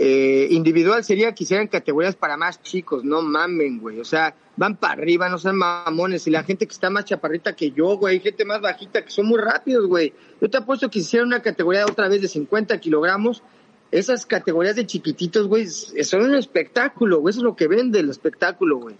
[0.00, 3.98] eh, individual sería que hicieran categorías para más chicos, no mamen, güey.
[3.98, 6.24] O sea, van para arriba, no sean mamones.
[6.28, 9.26] Y la gente que está más chaparrita que yo, güey, gente más bajita que son
[9.26, 10.12] muy rápidos, güey.
[10.40, 13.42] Yo te apuesto que hicieran una categoría otra vez de 50 kilogramos
[13.90, 17.32] esas categorías de chiquititos, güey, son un espectáculo, güey.
[17.32, 18.94] Eso es lo que vende el espectáculo, güey.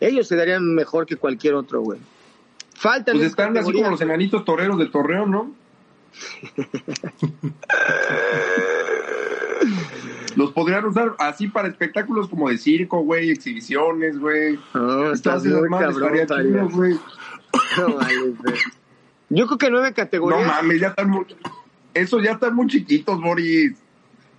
[0.00, 2.00] Ellos se darían mejor que cualquier otro, güey.
[2.74, 3.18] Faltan.
[3.18, 5.54] Pues están así como los enanitos toreros del torreo, ¿no?
[10.40, 14.58] Los podrían usar así para espectáculos como de circo, güey, exhibiciones, güey.
[14.72, 16.98] No, estás muy cabrón, estaría güey.
[17.76, 18.34] No, vale.
[19.28, 20.46] Yo creo que nueve No categorías.
[20.46, 21.26] mames, ya están muy...
[21.92, 23.74] Esos ya están muy chiquitos, Boris.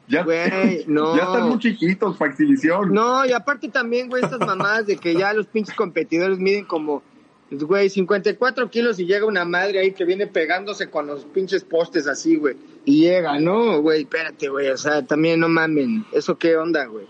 [0.07, 1.15] Ya, Güey, no.
[1.15, 2.91] ya están muy chiquitos para exhibición.
[2.93, 7.03] No, y aparte también, güey, estas mamadas de que ya los pinches competidores miden como,
[7.51, 12.07] güey, 54 kilos y llega una madre ahí que viene pegándose con los pinches postes
[12.07, 12.55] así, güey.
[12.85, 13.81] Y llega, ¿no?
[13.81, 16.05] Güey, espérate, güey, o sea, también no mamen.
[16.11, 17.05] ¿Eso qué onda, güey?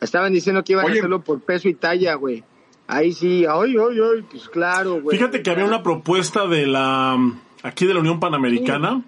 [0.00, 0.96] Estaban diciendo que iban Oye.
[0.96, 2.44] a hacerlo por peso y talla, güey.
[2.86, 5.16] Ahí sí, ay, ay, ay, pues claro, güey.
[5.16, 7.18] Fíjate que había una propuesta de la
[7.62, 9.02] aquí de la Unión Panamericana.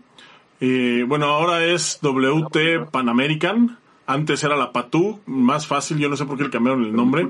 [0.60, 3.78] Eh, bueno, ahora es WT Pan American.
[4.06, 7.28] Antes era la PATU, más fácil, yo no sé por qué le cambiaron el nombre.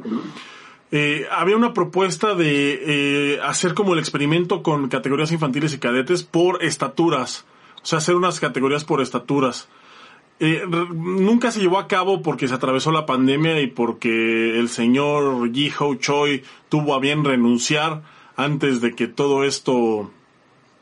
[0.93, 6.25] Eh, había una propuesta de eh, hacer como el experimento con categorías infantiles y cadetes
[6.25, 7.45] por estaturas.
[7.83, 9.69] O sea, hacer unas categorías por estaturas.
[10.43, 15.53] Eh, nunca se llevó a cabo porque se atravesó la pandemia y porque el señor
[15.53, 18.03] Yi Ho Choi tuvo a bien renunciar
[18.37, 20.11] antes de que todo esto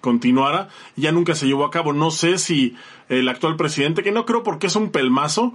[0.01, 0.69] continuara.
[0.95, 1.93] Ya nunca se llevó a cabo.
[1.93, 2.77] No sé si
[3.09, 5.55] el actual presidente, que no creo porque es un pelmazo,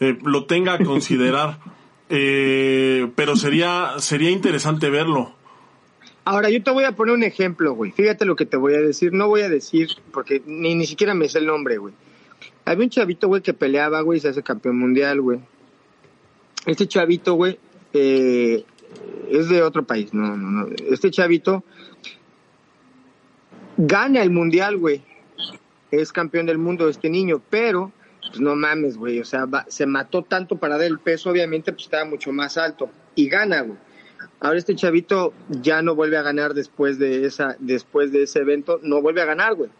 [0.00, 1.58] eh, lo tenga a considerar.
[2.10, 5.34] Eh, pero sería, sería interesante verlo.
[6.24, 7.90] Ahora, yo te voy a poner un ejemplo, güey.
[7.90, 9.12] Fíjate lo que te voy a decir.
[9.12, 11.94] No voy a decir, porque ni, ni siquiera me sé el nombre, güey.
[12.64, 15.40] Había un chavito, güey, que peleaba, güey, y se hace campeón mundial, güey.
[16.66, 17.58] Este chavito, güey,
[17.94, 18.62] eh,
[19.30, 20.68] es de otro país, no, no, no.
[20.90, 21.64] Este chavito
[23.78, 25.02] gana el mundial, güey.
[25.90, 27.90] Es campeón del mundo este niño, pero,
[28.28, 29.20] pues no mames, güey.
[29.20, 32.90] O sea, se mató tanto para dar el peso, obviamente, pues estaba mucho más alto.
[33.14, 33.78] Y gana, güey.
[34.40, 38.78] Ahora este chavito ya no vuelve a ganar después de esa, después de ese evento,
[38.82, 39.70] no vuelve a ganar, güey.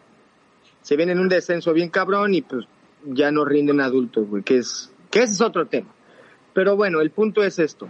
[0.81, 2.65] Se viene en un descenso bien cabrón y pues
[3.05, 5.89] ya no rinden adultos, güey, que es, que ese es otro tema.
[6.53, 7.87] Pero bueno, el punto es esto.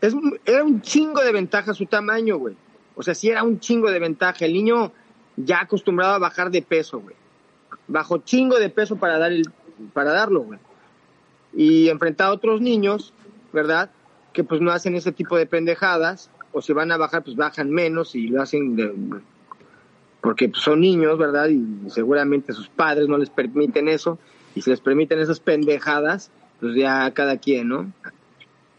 [0.00, 2.56] Es, era un chingo de ventaja su tamaño, güey.
[2.94, 4.44] O sea, sí era un chingo de ventaja.
[4.44, 4.92] El niño
[5.36, 7.16] ya acostumbrado a bajar de peso, güey.
[7.88, 9.50] Bajó chingo de peso para dar el,
[9.92, 10.58] para darlo, güey.
[11.54, 13.12] Y enfrentar a otros niños,
[13.52, 13.90] ¿verdad?
[14.32, 16.30] Que pues no hacen ese tipo de pendejadas.
[16.52, 19.20] O si van a bajar, pues bajan menos y lo hacen de,
[20.20, 21.48] porque pues, son niños, ¿verdad?
[21.48, 24.18] Y seguramente sus padres no les permiten eso.
[24.54, 27.92] Y si les permiten esas pendejadas, pues ya cada quien, ¿no?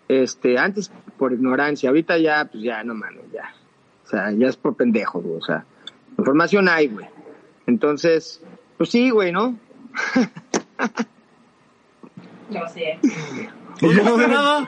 [0.07, 3.53] Este, antes por ignorancia, ahorita ya, pues ya, no mames, ya.
[4.05, 5.37] O sea, ya es por pendejo, güey.
[5.37, 5.65] O sea,
[6.17, 7.05] información hay, güey.
[7.67, 8.41] Entonces,
[8.79, 9.55] pues sí, güey, ¿no?
[12.49, 12.97] Yo sé.
[13.81, 14.67] No.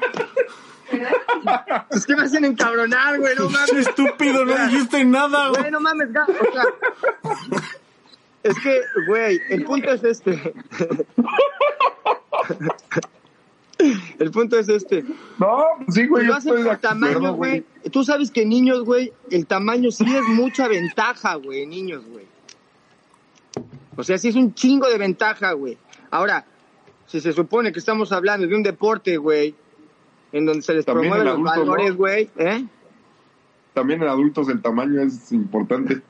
[1.92, 3.72] Es que me hacen encabronar, güey, no mames.
[3.88, 5.48] Estúpido, no dijiste nada.
[5.50, 5.62] güey.
[5.62, 6.64] Güey, no mames, ga- o sea,
[8.44, 10.54] es que, güey, el punto es este.
[14.20, 15.04] El punto es este.
[15.40, 17.66] No, pues sí, güey, lo hacen por tamaño, güey.
[17.92, 22.26] Tú sabes que niños, güey, el tamaño sí es mucha ventaja, güey, niños, güey.
[23.96, 25.78] O sea, sí es un chingo de ventaja, güey.
[26.10, 26.46] Ahora,
[27.08, 29.56] si se supone que estamos hablando de un deporte, güey,
[30.32, 32.66] en donde se les También promueven en los valores, güey, ¿eh?
[33.74, 36.02] También en adultos el tamaño es importante.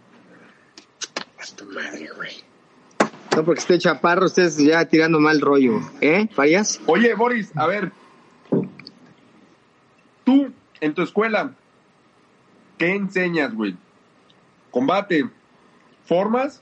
[3.35, 6.27] No, porque esté chaparro, estés ya tirando mal rollo, ¿eh?
[6.31, 6.81] ¿Fallas?
[6.85, 7.91] Oye, Boris, a ver.
[10.23, 11.53] Tú, en tu escuela,
[12.77, 13.75] ¿qué enseñas, güey?
[14.69, 15.29] Combate,
[16.05, 16.61] formas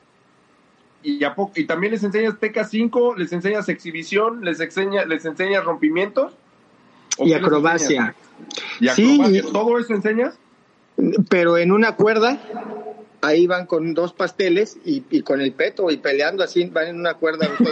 [1.03, 5.63] y, a po- y también les enseñas TK5, les enseñas exhibición, les, enseña, les enseñas
[5.65, 6.33] rompimientos.
[7.17, 8.15] ¿O Y acrobacia.
[8.95, 9.43] Sí, acrobacia?
[9.51, 10.37] ¿Todo eso enseñas?
[11.29, 12.37] Pero en una cuerda,
[13.21, 16.99] ahí van con dos pasteles y, y con el peto y peleando así, van en
[16.99, 17.47] una cuerda.
[17.59, 17.71] pues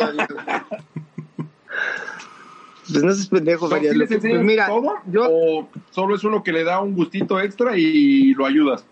[3.04, 3.94] no seas pendejo, ¿Tú Farías.
[3.94, 4.94] sí les Pues enseñas mira, todo?
[5.12, 8.86] yo, ¿O solo es uno que le da un gustito extra y lo ayudas?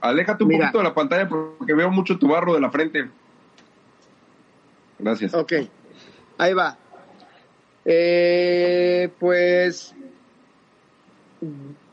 [0.00, 0.66] Aléjate un Mira.
[0.66, 3.08] poquito de la pantalla porque veo mucho tu barro de la frente.
[4.98, 5.32] Gracias.
[5.34, 5.52] ok,
[6.38, 6.76] ahí va.
[7.84, 9.94] Eh, pues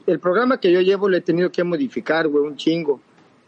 [0.06, 3.00] el programa que yo llevo lo he tenido que modificar, güey, un chingo,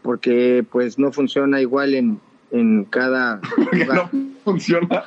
[0.02, 2.20] porque pues no funciona igual en,
[2.50, 3.40] en cada
[3.72, 4.08] lugar.
[4.12, 5.04] no funciona.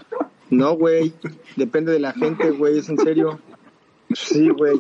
[0.50, 1.14] No, güey.
[1.56, 2.78] Depende de la gente, güey.
[2.78, 3.40] Es en serio.
[4.14, 4.80] Sí, güey.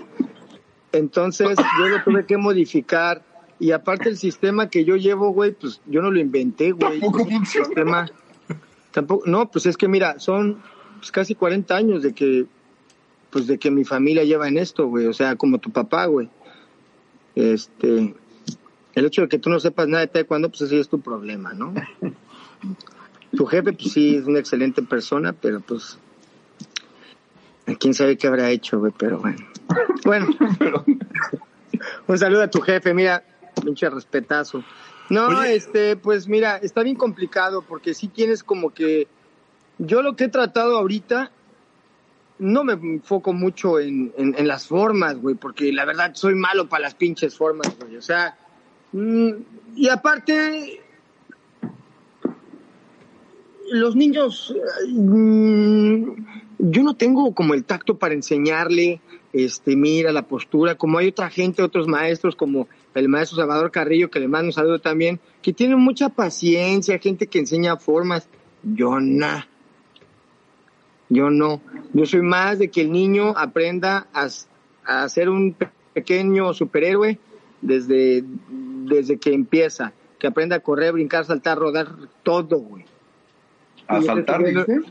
[0.91, 3.23] Entonces, yo lo tuve que modificar.
[3.63, 6.99] Y aparte, el sistema que yo llevo, güey, pues yo no lo inventé, güey.
[6.99, 7.65] Tampoco funciona.
[7.65, 8.12] sistema.
[8.91, 9.23] Tampoco.
[9.26, 10.62] No, pues es que mira, son
[10.97, 12.45] pues, casi 40 años de que.
[13.30, 15.06] Pues de que mi familia lleva en esto, güey.
[15.06, 16.28] O sea, como tu papá, güey.
[17.36, 18.13] Este.
[18.95, 21.54] El hecho de que tú no sepas nada de taekwondo, pues ese es tu problema,
[21.54, 21.73] ¿no?
[23.36, 25.97] Tu jefe, pues sí, es una excelente persona, pero pues
[27.80, 29.39] quién sabe qué habrá hecho, güey, pero bueno.
[30.06, 30.28] Bueno,
[32.08, 33.23] un saludo a tu jefe, mira,
[33.61, 34.63] pinche respetazo.
[35.09, 35.55] No, Oye.
[35.55, 39.07] este, pues mira, está bien complicado porque sí tienes como que
[39.77, 41.31] yo lo que he tratado ahorita
[42.39, 46.67] no me enfoco mucho en, en, en las formas, güey, porque la verdad soy malo
[46.67, 47.95] para las pinches formas, güey.
[47.97, 48.37] O sea,
[48.91, 49.31] mm,
[49.75, 50.81] y aparte,
[53.71, 54.53] los niños,
[54.89, 56.03] mm,
[56.59, 61.29] yo no tengo como el tacto para enseñarle, este, mira la postura, como hay otra
[61.29, 65.53] gente, otros maestros, como el maestro Salvador Carrillo, que le mando un saludo también, que
[65.53, 68.27] tienen mucha paciencia, gente que enseña formas.
[68.63, 69.45] Yo no.
[71.10, 71.62] Yo no.
[71.93, 74.27] Yo soy más de que el niño aprenda a,
[74.86, 77.19] a ser un pe- pequeño superhéroe
[77.62, 79.93] desde, desde que empieza.
[80.19, 81.89] Que aprenda a correr, brincar, saltar, rodar,
[82.23, 82.86] todo, güey.
[83.88, 84.41] A Y saltar.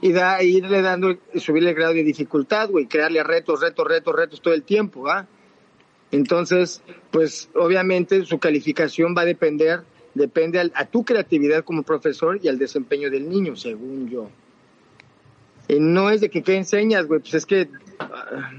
[0.03, 4.43] Y da, irle dando, subirle el grado de dificultad, güey, crearle retos, retos, retos, retos
[4.43, 5.27] todo el tiempo, ¿va?
[6.13, 9.81] Entonces, pues obviamente su calificación va a depender,
[10.15, 14.29] depende al- a tu creatividad como profesor y al desempeño del niño, según yo.
[15.69, 18.51] Y no es de que qué enseñas, güey, pues es que ah,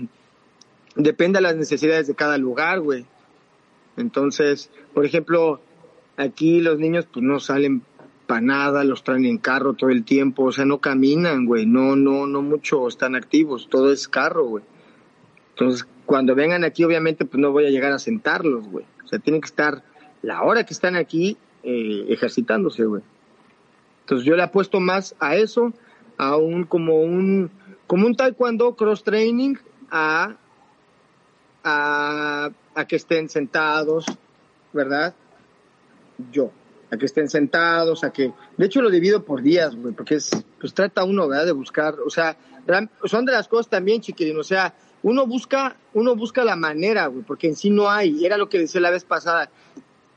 [0.95, 3.05] depende a las necesidades de cada lugar, güey.
[3.97, 5.61] Entonces, por ejemplo,
[6.17, 7.83] aquí los niños pues no salen
[8.25, 11.95] para nada, los traen en carro todo el tiempo, o sea, no caminan, güey, no,
[11.95, 14.63] no, no mucho están activos, todo es carro, güey.
[15.53, 18.85] Entonces, cuando vengan aquí, obviamente, pues no voy a llegar a sentarlos, güey.
[19.03, 19.83] O sea, tienen que estar
[20.21, 23.03] la hora que están aquí eh, ejercitándose, güey.
[24.01, 25.73] Entonces, yo le apuesto más a eso,
[26.17, 27.51] a un, como un,
[27.87, 29.55] como un taekwondo cross training,
[29.91, 30.35] a,
[31.63, 34.05] a, a que estén sentados,
[34.73, 35.13] ¿verdad?
[36.31, 36.51] Yo,
[36.91, 40.31] a que estén sentados, a que, de hecho lo divido por días, güey, porque es,
[40.59, 41.45] pues trata uno, ¿verdad?
[41.45, 42.37] De buscar, o sea,
[43.05, 47.23] son de las cosas también, chiquilín, o sea, uno busca, uno busca la manera, güey,
[47.23, 49.49] porque en sí no hay, era lo que decía la vez pasada,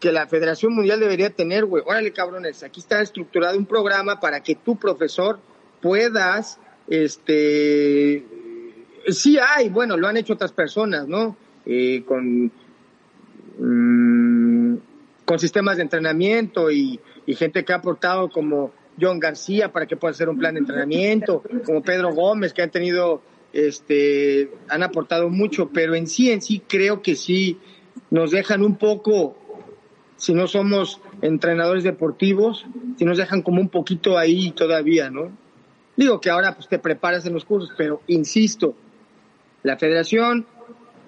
[0.00, 4.40] que la Federación Mundial debería tener, güey, órale cabrones, aquí está estructurado un programa para
[4.40, 5.38] que tu profesor
[5.80, 8.24] puedas, este,
[9.08, 11.36] sí hay, bueno, lo han hecho otras personas, ¿no?
[11.64, 12.52] Eh, con,
[13.58, 14.76] mm,
[15.24, 19.96] con sistemas de entrenamiento y, y gente que ha aportado como John García para que
[19.96, 23.22] pueda hacer un plan de entrenamiento, como Pedro Gómez que han tenido,
[23.56, 27.58] este, han aportado mucho, pero en sí, en sí creo que sí
[28.10, 29.34] nos dejan un poco,
[30.16, 32.66] si no somos entrenadores deportivos,
[32.98, 35.32] si nos dejan como un poquito ahí todavía, ¿no?
[35.96, 38.74] Digo que ahora pues te preparas en los cursos, pero insisto,
[39.62, 40.46] la federación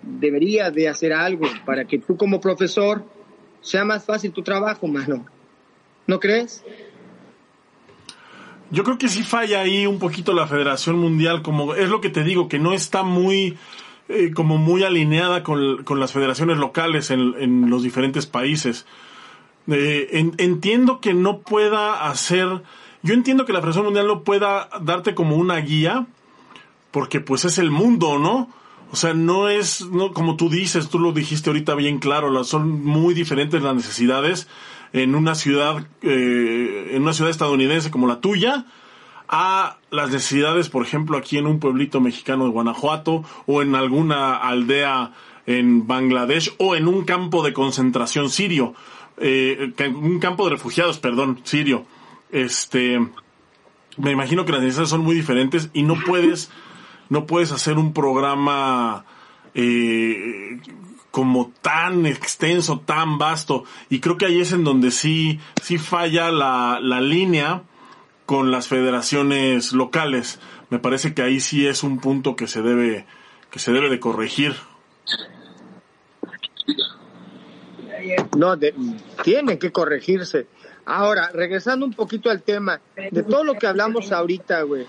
[0.02, 3.04] debería de hacer algo para que tú como profesor
[3.60, 5.26] sea más fácil tu trabajo, mano.
[6.06, 6.64] ¿No crees?
[8.70, 12.10] Yo creo que sí falla ahí un poquito la Federación Mundial, como es lo que
[12.10, 13.56] te digo, que no está muy,
[14.08, 18.84] eh, como muy alineada con, con las federaciones locales en, en los diferentes países.
[19.68, 22.62] Eh, en- entiendo que no pueda hacer,
[23.02, 26.06] yo entiendo que la Federación Mundial no pueda darte como una guía,
[26.90, 28.50] porque pues es el mundo, ¿no?
[28.90, 32.82] O sea, no es, no, como tú dices, tú lo dijiste ahorita bien claro, son
[32.82, 34.48] muy diferentes las necesidades
[34.92, 38.66] en una ciudad, eh, en una ciudad estadounidense como la tuya,
[39.28, 44.36] a las necesidades, por ejemplo, aquí en un pueblito mexicano de Guanajuato, o en alguna
[44.36, 45.12] aldea
[45.46, 48.74] en Bangladesh, o en un campo de concentración sirio,
[49.18, 51.86] eh, un campo de refugiados, perdón, sirio.
[52.30, 53.00] Este,
[53.96, 56.50] me imagino que las necesidades son muy diferentes y no puedes,
[57.08, 59.04] no puedes hacer un programa
[59.54, 60.60] eh,
[61.10, 63.64] como tan extenso, tan vasto.
[63.90, 67.62] Y creo que ahí es en donde sí, sí falla la, la línea
[68.26, 70.38] con las federaciones locales.
[70.70, 73.06] Me parece que ahí sí es un punto que se debe,
[73.50, 74.54] que se debe de corregir.
[78.36, 78.74] No, de-
[79.24, 80.46] tiene que corregirse.
[80.84, 82.80] Ahora, regresando un poquito al tema,
[83.10, 84.86] de todo lo que hablamos ahorita, güey,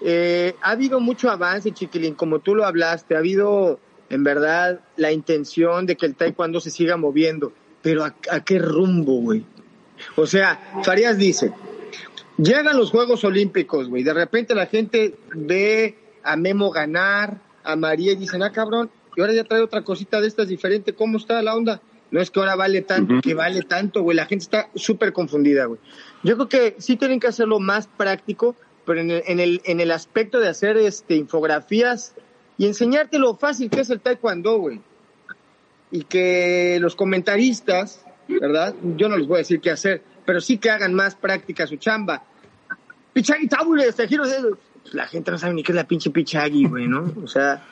[0.00, 3.78] eh, ha habido mucho avance, chiquilín, como tú lo hablaste, ha habido,
[4.10, 7.52] en verdad, la intención de que el taekwondo se siga moviendo,
[7.82, 9.44] pero ¿a, a qué rumbo, güey?
[10.16, 11.52] O sea, Farías dice,
[12.36, 18.12] llegan los Juegos Olímpicos, güey, de repente la gente ve a Memo ganar, a María
[18.12, 21.42] y dicen, ah, cabrón, y ahora ya trae otra cosita de estas diferente, ¿cómo está
[21.42, 21.82] la onda?
[22.10, 25.66] No es que ahora vale tanto, que vale tanto, güey, la gente está súper confundida,
[25.66, 25.80] güey.
[26.22, 28.56] Yo creo que sí tienen que hacerlo más práctico,
[28.86, 32.14] pero en el, en el, en el aspecto de hacer este infografías
[32.58, 34.80] y enseñarte lo fácil que es el taekwondo, güey.
[35.90, 38.74] Y que los comentaristas ¿verdad?
[38.96, 41.76] Yo no les voy a decir qué hacer, pero sí que hagan más práctica su
[41.76, 42.22] chamba.
[43.12, 44.54] Pichagui tabules, te giro de...
[44.92, 47.12] La gente no sabe ni qué es la pinche pichagui, güey, ¿no?
[47.22, 47.62] O sea,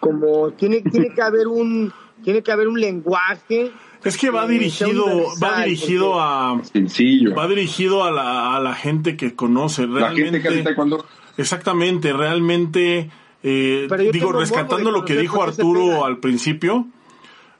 [0.00, 1.92] como tiene, tiene que haber un,
[2.24, 3.72] tiene que haber un lenguaje
[4.02, 5.04] es que va dirigido,
[5.42, 7.34] va dirigido a, Sencillo.
[7.34, 10.62] va dirigido a la, a la gente que conoce La gente que hace realmente.
[10.64, 11.06] taekwondo.
[11.36, 13.10] Exactamente, realmente,
[13.48, 16.86] eh, digo, rescatando lo que dijo Arturo al principio,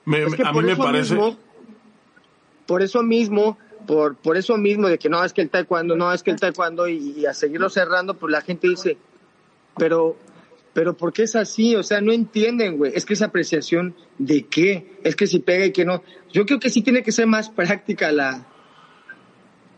[0.05, 1.37] me- Es que a mí me parece, mismo-
[2.65, 6.11] por eso mismo, por, por eso mismo de que no, es que el taekwondo, no,
[6.11, 8.97] es que el taekwondo y, y a seguirlo cerrando, pues la gente dice,
[9.77, 10.17] pero,
[10.73, 11.75] pero ¿por qué es así?
[11.77, 12.91] O sea, no entienden, güey.
[12.93, 16.03] Es que es apreciación de qué, es que si pega y que no.
[16.33, 18.45] Yo creo que sí tiene que ser más práctica la...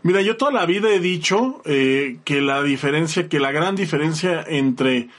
[0.02, 4.42] Mira, yo toda la vida he dicho eh, que la diferencia, que la gran diferencia
[4.48, 5.10] entre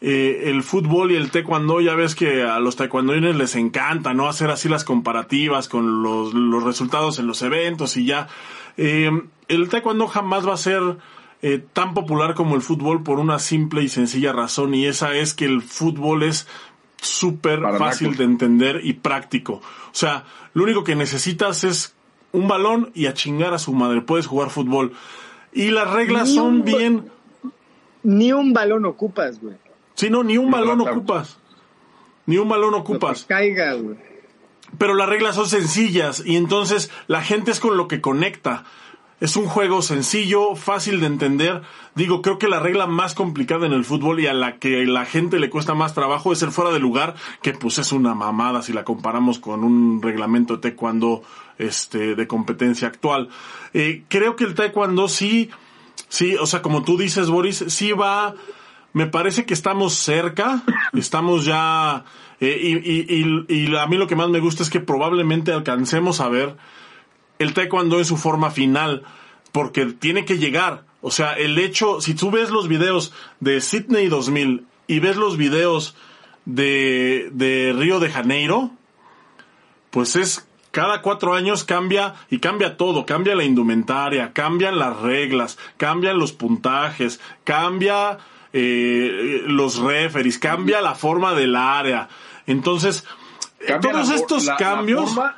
[0.00, 4.28] eh, el fútbol y el taekwondo, ya ves que a los taekwondoines les encanta, ¿no?
[4.28, 8.28] Hacer así las comparativas con los, los resultados en los eventos y ya.
[8.76, 9.10] Eh,
[9.48, 10.82] el taekwondo jamás va a ser
[11.42, 15.32] eh, tan popular como el fútbol por una simple y sencilla razón y esa es
[15.34, 16.46] que el fútbol es
[17.00, 19.54] súper fácil de entender y práctico.
[19.54, 20.24] O sea,
[20.54, 21.94] lo único que necesitas es
[22.32, 24.00] un balón y a chingar a su madre.
[24.02, 24.92] Puedes jugar fútbol.
[25.52, 27.10] Y las reglas Ni son un- bien...
[28.02, 29.56] Ni un balón ocupas, güey.
[29.96, 31.38] Si no, ni un balón ocupas.
[32.26, 33.24] Ni un balón ocupas.
[33.24, 33.96] caiga, güey.
[34.78, 38.64] Pero las reglas son sencillas y entonces la gente es con lo que conecta.
[39.18, 41.62] Es un juego sencillo, fácil de entender.
[41.94, 45.06] Digo, creo que la regla más complicada en el fútbol y a la que la
[45.06, 48.60] gente le cuesta más trabajo es el fuera de lugar, que pues es una mamada
[48.60, 51.22] si la comparamos con un reglamento de taekwondo
[51.56, 53.30] este, de competencia actual.
[53.72, 55.48] Eh, creo que el taekwondo sí,
[56.08, 58.34] sí, o sea, como tú dices, Boris, sí va,
[58.96, 60.62] me parece que estamos cerca,
[60.94, 62.06] estamos ya,
[62.40, 66.30] eh, y, y, a mí lo que más me gusta es que probablemente alcancemos a
[66.30, 66.56] ver
[67.38, 69.02] el taekwondo en su forma final,
[69.52, 70.84] porque tiene que llegar.
[71.02, 75.36] O sea, el hecho, si tú ves los videos de Sydney 2000 y ves los
[75.36, 75.94] videos
[76.46, 78.70] de, de Río de Janeiro,
[79.90, 85.58] pues es cada cuatro años cambia y cambia todo, cambia la indumentaria, cambian las reglas,
[85.76, 88.20] cambian los puntajes, cambia
[88.58, 92.08] eh, los referees, cambia la forma del área.
[92.46, 93.04] Entonces,
[93.66, 95.10] Cambia todos la estos la- la cambios...
[95.14, 95.36] forma-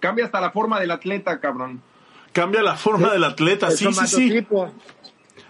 [0.00, 1.80] cambia hasta la forma del atleta, cabrón.
[2.32, 3.70] cambia la forma del atleta.
[3.70, 4.46] Sí, sí, sí.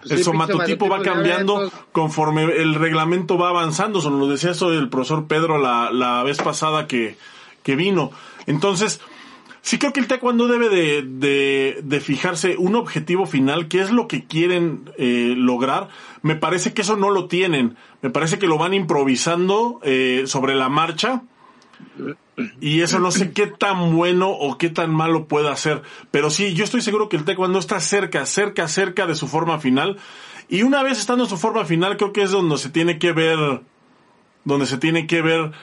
[0.09, 3.99] El somatotipo va cambiando conforme el reglamento va avanzando.
[3.99, 7.17] Eso lo decía eso el profesor Pedro la, la vez pasada que,
[7.63, 8.11] que vino.
[8.45, 9.01] Entonces,
[9.65, 13.89] sí creo que el taekwondo debe de, de, de fijarse un objetivo final, qué es
[13.89, 15.89] lo que quieren eh, lograr.
[16.21, 17.75] Me parece que eso no lo tienen.
[18.03, 21.23] Me parece que lo van improvisando eh, sobre la marcha.
[22.61, 25.81] Y eso no sé qué tan bueno o qué tan malo pueda hacer.
[26.11, 29.57] Pero sí, yo estoy seguro que el taekwondo está cerca, cerca, cerca de su forma
[29.59, 29.97] final.
[30.47, 33.13] Y una vez estando en su forma final, creo que es donde se tiene que
[33.13, 33.61] ver,
[34.43, 35.53] donde se tiene que ver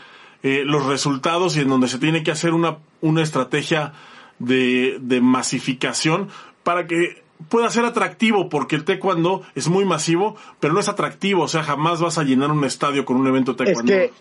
[0.43, 3.93] eh, los resultados y en donde se tiene que hacer una, una estrategia
[4.39, 6.29] de, de masificación
[6.63, 11.43] para que pueda ser atractivo, porque el taekwondo es muy masivo, pero no es atractivo,
[11.43, 13.93] o sea, jamás vas a llenar un estadio con un evento de Es taekwondo.
[13.93, 14.13] que,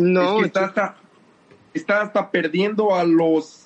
[0.00, 0.96] no, es que está hasta,
[1.74, 3.60] está hasta perdiendo a los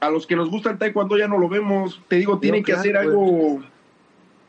[0.00, 2.00] a los que nos gusta el taekwondo ya no lo vemos.
[2.08, 3.62] Te digo, tienen que claro, hacer algo.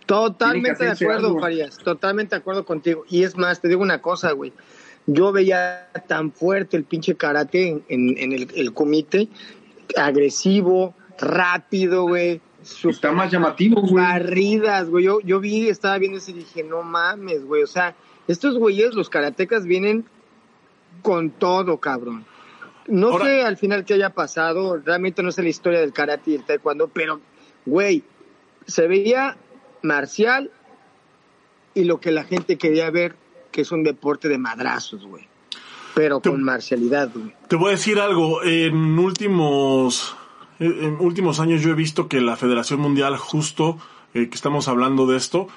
[0.05, 1.39] Totalmente de acuerdo, algo.
[1.39, 1.77] Farías.
[1.77, 3.05] Totalmente de acuerdo contigo.
[3.09, 4.53] Y es más, te digo una cosa, güey.
[5.11, 9.27] Yo veía tan fuerte el pinche karate en, en- en el, el comité,
[9.97, 12.41] agresivo, rápido, güey.
[12.83, 13.93] Está más llamativo, güey.
[14.03, 15.05] barridas, güey.
[15.05, 17.63] Yo, yo vi, estaba viendo eso y dije, no mames, güey.
[17.63, 17.95] O sea,
[18.27, 20.05] estos güeyes, los karatecas, vienen
[21.01, 22.25] con todo, cabrón.
[22.87, 26.31] No Ahora- sé al final qué haya pasado, realmente no sé la historia del karate
[26.31, 27.21] y el taekwondo, pero,
[27.65, 28.03] güey,
[28.67, 29.37] se veía
[29.81, 30.51] marcial
[31.73, 33.15] y lo que la gente quería ver,
[33.51, 35.27] que es un deporte de madrazos, güey.
[35.95, 37.33] Pero Tú- con marcialidad, güey.
[37.47, 38.43] Te voy a decir algo.
[38.43, 40.15] En últimos,
[40.59, 43.77] en últimos años yo he visto que la Federación Mundial, justo
[44.13, 45.47] eh, que estamos hablando de esto,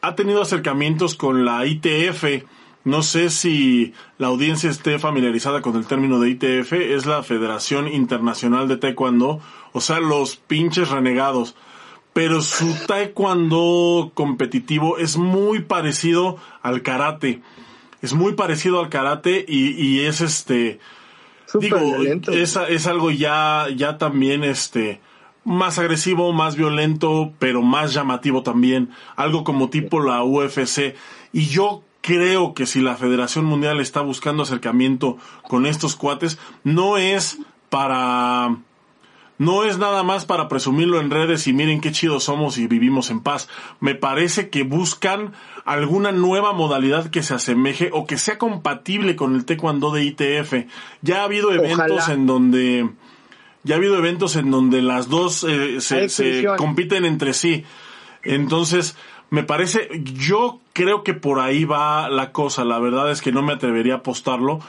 [0.00, 2.44] ha tenido acercamientos con la ITF.
[2.84, 6.72] No sé si la audiencia esté familiarizada con el término de ITF.
[6.72, 9.40] Es la Federación Internacional de Taekwondo.
[9.72, 11.54] O sea, los pinches renegados.
[12.12, 17.42] Pero su taekwondo competitivo es muy parecido al karate.
[18.02, 20.80] Es muy parecido al karate y, y es este
[21.60, 22.32] digo violento.
[22.32, 25.00] es, es algo ya ya también este
[25.44, 30.94] más agresivo más violento pero más llamativo también algo como tipo la UFC
[31.32, 36.96] y yo creo que si la Federación Mundial está buscando acercamiento con estos cuates no
[36.96, 37.38] es
[37.70, 38.56] para
[39.38, 43.10] no es nada más para presumirlo en redes y miren qué chidos somos y vivimos
[43.10, 43.48] en paz.
[43.80, 45.32] Me parece que buscan
[45.64, 50.66] alguna nueva modalidad que se asemeje o que sea compatible con el taekwondo de ITF.
[51.00, 52.14] Ya ha habido eventos Ojalá.
[52.14, 52.90] en donde
[53.64, 57.64] ya ha habido eventos en donde las dos eh, se, se compiten entre sí.
[58.24, 58.96] Entonces,
[59.30, 62.64] me parece, yo creo que por ahí va la cosa.
[62.64, 64.60] La verdad es que no me atrevería a apostarlo,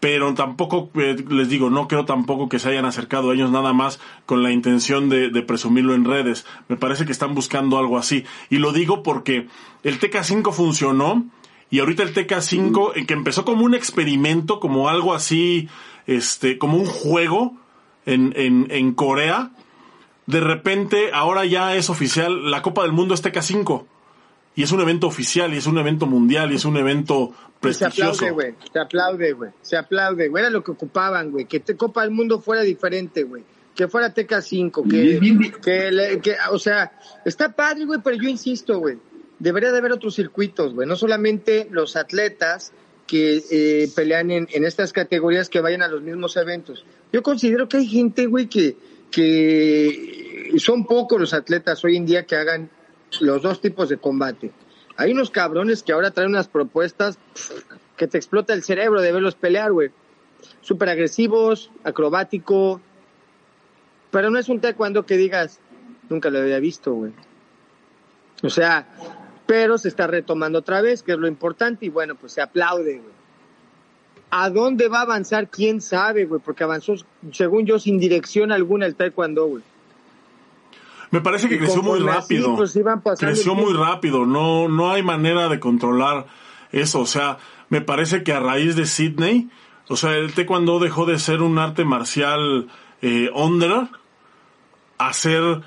[0.00, 3.72] pero tampoco, eh, les digo, no creo tampoco que se hayan acercado a ellos nada
[3.72, 6.46] más con la intención de, de presumirlo en redes.
[6.68, 8.24] Me parece que están buscando algo así.
[8.48, 9.48] Y lo digo porque
[9.82, 11.24] el TK5 funcionó
[11.70, 15.68] y ahorita el TK5, eh, que empezó como un experimento, como algo así,
[16.06, 17.56] este, como un juego
[18.06, 19.50] en, en, en Corea,
[20.26, 23.84] de repente ahora ya es oficial, la Copa del Mundo es TK5.
[24.54, 27.34] Y es un evento oficial, y es un evento mundial, y es un evento Y
[27.34, 28.10] se prestigioso.
[28.26, 28.54] aplaude, güey.
[28.72, 29.50] Se aplaude, güey.
[29.62, 30.42] Se aplaude, güey.
[30.42, 31.44] Era lo que ocupaban, güey.
[31.46, 33.44] Que te Copa del Mundo fuera diferente, güey.
[33.76, 34.88] Que fuera TK5, Y
[35.38, 36.90] que, que, le- que, o sea,
[37.24, 38.98] está padre, güey, pero yo insisto, güey.
[39.38, 40.88] Debería de haber otros circuitos, güey.
[40.88, 42.72] No solamente los atletas
[43.06, 46.84] que eh, pelean en, en estas categorías que vayan a los mismos eventos.
[47.12, 48.76] Yo considero que hay gente, güey, que,
[49.10, 52.70] que son pocos los atletas hoy en día que hagan
[53.20, 54.52] los dos tipos de combate.
[54.96, 57.18] Hay unos cabrones que ahora traen unas propuestas
[57.96, 59.90] que te explota el cerebro de verlos pelear, güey.
[60.60, 62.80] Súper agresivos, acrobático.
[64.10, 65.60] Pero no es un taekwondo que digas,
[66.08, 67.12] nunca lo había visto, güey.
[68.42, 68.86] O sea,
[69.46, 72.98] pero se está retomando otra vez, que es lo importante, y bueno, pues se aplaude,
[72.98, 73.18] güey.
[74.30, 75.48] ¿A dónde va a avanzar?
[75.48, 76.40] ¿Quién sabe, güey?
[76.44, 76.94] Porque avanzó,
[77.32, 79.62] según yo, sin dirección alguna el taekwondo, güey.
[81.10, 82.56] Me parece que creció muy así, rápido.
[82.56, 84.26] pues, iban creció muy rápido.
[84.26, 86.26] No, no hay manera de controlar
[86.72, 87.00] eso.
[87.00, 87.38] O sea,
[87.70, 89.48] me parece que a raíz de Sydney,
[89.88, 92.68] o sea, el taekwondo dejó de ser un arte marcial
[93.00, 93.88] eh, under
[94.98, 95.62] a ser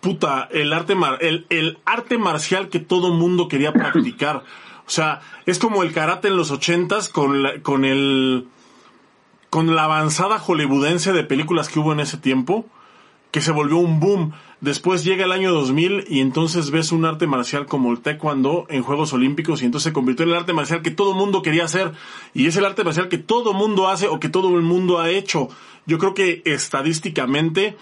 [0.00, 4.44] puta el arte mar- el, el arte marcial que todo mundo quería practicar.
[4.86, 8.46] O sea, es como el karate en los ochentas con la- con el
[9.50, 12.66] con la avanzada hollywoodense de películas que hubo en ese tiempo
[13.30, 14.32] que se volvió un boom.
[14.64, 18.82] Después llega el año 2000 y entonces ves un arte marcial como el taekwondo en
[18.82, 21.92] Juegos Olímpicos y entonces se convirtió en el arte marcial que todo mundo quería hacer
[22.32, 25.10] y es el arte marcial que todo mundo hace o que todo el mundo ha
[25.10, 25.50] hecho.
[25.84, 27.76] Yo creo que estadísticamente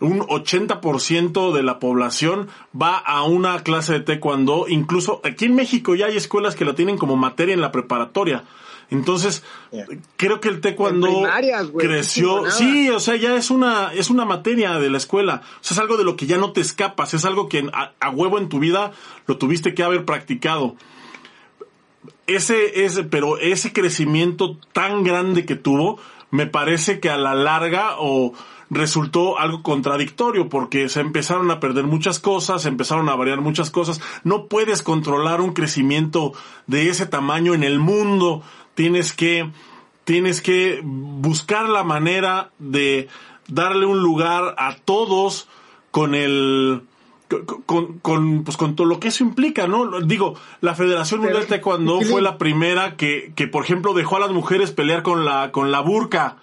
[0.00, 2.48] un 80% de la población
[2.78, 6.74] va a una clase de taekwondo, incluso aquí en México ya hay escuelas que la
[6.74, 8.44] tienen como materia en la preparatoria.
[8.90, 9.42] Entonces,
[10.16, 11.26] creo que el taekwondo
[11.76, 15.42] creció, no sí, o sea, ya es una es una materia de la escuela.
[15.60, 17.92] O sea, es algo de lo que ya no te escapas, es algo que a,
[18.00, 18.92] a huevo en tu vida
[19.26, 20.76] lo tuviste que haber practicado.
[22.26, 27.96] Ese ese pero ese crecimiento tan grande que tuvo, me parece que a la larga
[27.98, 28.32] o
[28.70, 33.70] resultó algo contradictorio porque se empezaron a perder muchas cosas, se empezaron a variar muchas
[33.70, 34.00] cosas.
[34.24, 36.32] No puedes controlar un crecimiento
[36.66, 38.42] de ese tamaño en el mundo.
[38.78, 39.50] Tienes que
[40.04, 43.08] tienes que buscar la manera de
[43.48, 45.48] darle un lugar a todos
[45.90, 46.82] con el
[47.66, 50.00] con, con, pues con todo lo que eso implica, ¿no?
[50.00, 54.20] Digo, la Federación Mundial de Taekwondo fue la primera que, que, por ejemplo, dejó a
[54.20, 56.36] las mujeres pelear con la, con la burka,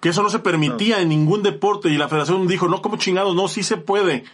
[0.00, 3.36] que eso no se permitía en ningún deporte, y la Federación dijo, no, como chingados,
[3.36, 4.24] no, sí se puede.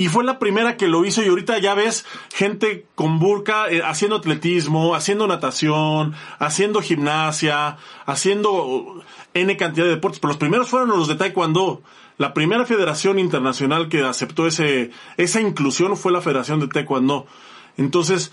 [0.00, 3.82] Y fue la primera que lo hizo y ahorita ya ves gente con burka eh,
[3.84, 7.76] haciendo atletismo, haciendo natación, haciendo gimnasia,
[8.06, 9.02] haciendo
[9.34, 10.18] N cantidad de deportes.
[10.18, 11.82] Pero los primeros fueron los de Taekwondo.
[12.16, 17.26] La primera federación internacional que aceptó ese, esa inclusión fue la Federación de Taekwondo.
[17.76, 18.32] Entonces,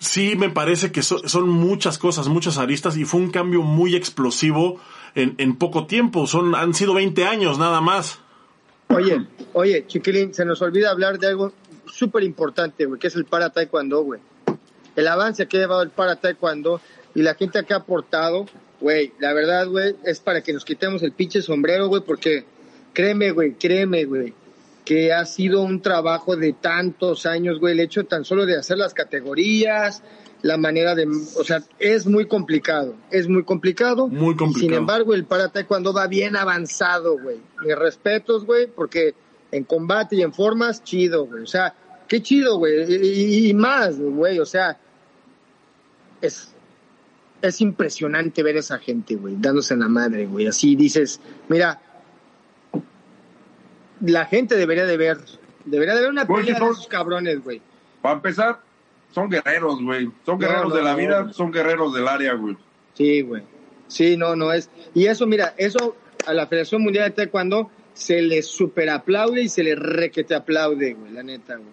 [0.00, 3.94] sí me parece que so- son muchas cosas, muchas aristas y fue un cambio muy
[3.94, 4.80] explosivo
[5.14, 6.26] en, en poco tiempo.
[6.26, 8.20] Son, han sido 20 años nada más.
[8.88, 11.52] Oye, oye, chiquilín, se nos olvida hablar de algo
[11.86, 14.20] súper importante, güey, que es el para taekwondo, güey.
[14.94, 16.80] El avance que ha llevado el para taekwondo
[17.14, 18.46] y la gente que ha aportado,
[18.80, 22.44] güey, la verdad, güey, es para que nos quitemos el pinche sombrero, güey, porque
[22.92, 24.32] créeme, güey, créeme, güey,
[24.84, 28.78] que ha sido un trabajo de tantos años, güey, el hecho tan solo de hacer
[28.78, 30.02] las categorías,
[30.46, 34.08] la manera de, o sea, es muy complicado, es muy complicado.
[34.08, 34.60] Muy complicado.
[34.60, 37.38] Sin embargo, el para taekwondo va bien avanzado, güey.
[37.62, 39.14] Mis respetos, güey, porque
[39.50, 41.42] en combate y en formas, chido, güey.
[41.42, 41.74] O sea,
[42.06, 42.84] qué chido, güey.
[42.88, 44.38] Y, y más, güey.
[44.38, 44.78] O sea,
[46.20, 46.54] es,
[47.42, 50.46] es impresionante ver a esa gente, güey, dándose en la madre, güey.
[50.46, 51.80] Así dices, mira,
[54.00, 55.18] la gente debería de ver,
[55.64, 57.60] debería de ver una pelea de esos cabrones, güey.
[58.00, 58.60] Para empezar,
[59.16, 60.10] son guerreros, güey.
[60.26, 62.54] Son guerreros no, de la no, vida, son guerreros del área, güey.
[62.92, 63.44] Sí, güey.
[63.88, 64.68] Sí, no, no es.
[64.92, 65.96] Y eso, mira, eso
[66.26, 70.92] a la Federación Mundial de Taekwondo se le super aplaude y se le requete aplaude,
[70.92, 71.70] güey, la neta, güey.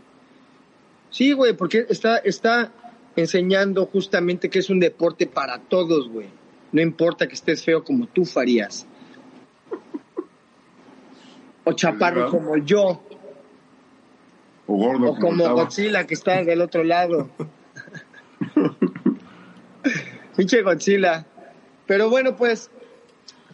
[1.09, 2.71] Sí, güey, porque está, está
[3.17, 6.27] enseñando justamente que es un deporte para todos, güey.
[6.71, 8.87] No importa que estés feo como tú farías.
[11.65, 13.03] O chaparro como yo.
[14.67, 15.11] O gordo.
[15.11, 15.63] O como estaba.
[15.63, 17.29] Godzilla que está del otro lado.
[20.35, 21.25] Pinche Godzilla.
[21.85, 22.69] Pero bueno, pues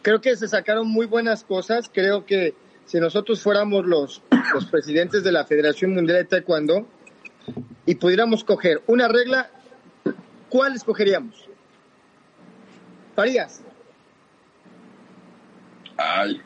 [0.01, 1.89] creo que se sacaron muy buenas cosas.
[1.93, 2.53] Creo que
[2.85, 4.21] si nosotros fuéramos los,
[4.53, 6.87] los presidentes de la Federación Mundial de Taekwondo
[7.85, 9.49] y pudiéramos coger una regla,
[10.49, 11.47] ¿cuál escogeríamos?
[13.15, 13.61] Farías.
[15.97, 16.41] Ay.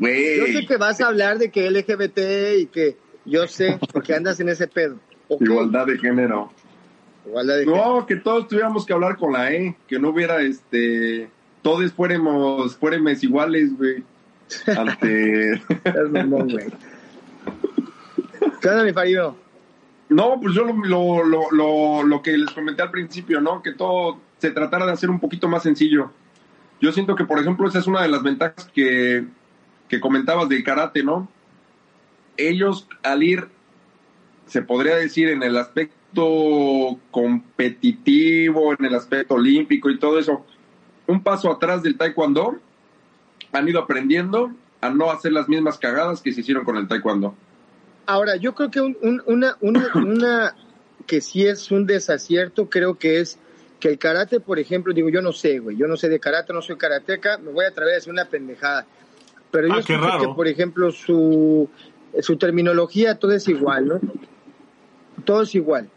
[0.00, 4.40] Yo sé que vas a hablar de que LGBT y que yo sé, porque andas
[4.40, 4.98] en ese pedo.
[5.40, 6.52] Igualdad de género.
[7.26, 8.00] Igualdad de género.
[8.00, 11.28] No, que todos tuviéramos que hablar con la E, que no hubiera este.
[11.62, 14.02] Todos fuéramos, fuéramos iguales, güey.
[14.76, 15.62] Ante.
[16.10, 16.66] Mamón, güey.
[18.60, 18.92] ¿Qué onda, mi?
[20.10, 23.62] No, pues yo lo, lo, lo, lo que les comenté al principio, ¿no?
[23.62, 26.10] Que todo se tratara de hacer un poquito más sencillo.
[26.80, 29.24] Yo siento que, por ejemplo, esa es una de las ventajas que,
[29.94, 31.28] que comentabas del karate, ¿no?
[32.36, 33.46] Ellos al ir,
[34.48, 40.44] se podría decir, en el aspecto competitivo, en el aspecto olímpico y todo eso,
[41.06, 42.56] un paso atrás del taekwondo,
[43.52, 47.34] han ido aprendiendo a no hacer las mismas cagadas que se hicieron con el taekwondo.
[48.06, 50.56] Ahora, yo creo que un- un- una, una, una
[51.06, 53.38] que sí es un desacierto, creo que es
[53.78, 56.52] que el karate, por ejemplo, digo, yo no sé, güey, yo no sé de karate,
[56.52, 58.86] no soy karateca, me voy a atrever a una pendejada.
[59.54, 60.20] Pero yo Ah, qué escucho raro.
[60.30, 61.68] que, por ejemplo, su,
[62.20, 64.00] su terminología, todo es igual, ¿no?
[65.24, 65.88] Todo es igual.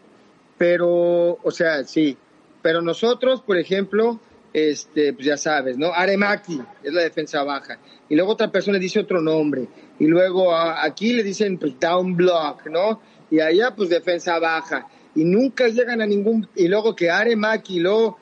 [0.57, 2.15] Pero, o sea, sí.
[2.61, 4.19] Pero nosotros, por ejemplo,
[4.53, 5.87] este, pues ya sabes, ¿no?
[5.93, 7.79] Aremaki es la defensa baja.
[8.09, 9.67] Y luego otra persona dice otro nombre.
[9.99, 13.01] Y luego a- aquí le dicen pues down block, ¿no?
[13.31, 14.87] Y allá pues defensa baja.
[15.15, 16.47] Y nunca llegan a ningún...
[16.55, 18.19] Y luego que Aremaki, y luego...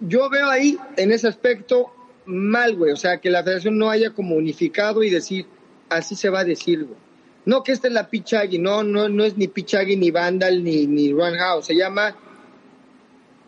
[0.00, 1.92] Yo veo ahí, en ese aspecto,
[2.30, 2.92] mal, güey.
[2.92, 5.46] O sea, que la federación no haya como unificado y decir,
[5.88, 6.98] así se va a decir, güey.
[7.46, 10.86] No que esta es la Pichagi, no, no, no es ni Pichagi, ni Vandal, ni,
[10.86, 11.66] ni Run House.
[11.66, 12.14] Se llama...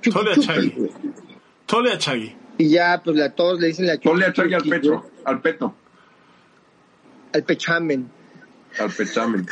[0.00, 0.90] Chucky Tole güey.
[1.66, 2.34] Tole Achagi.
[2.58, 5.74] Y ya, pues la, todos le dicen la Chagui al pecho, güey, al peto,
[7.32, 8.10] al pechamen.
[8.78, 9.46] al pechamen.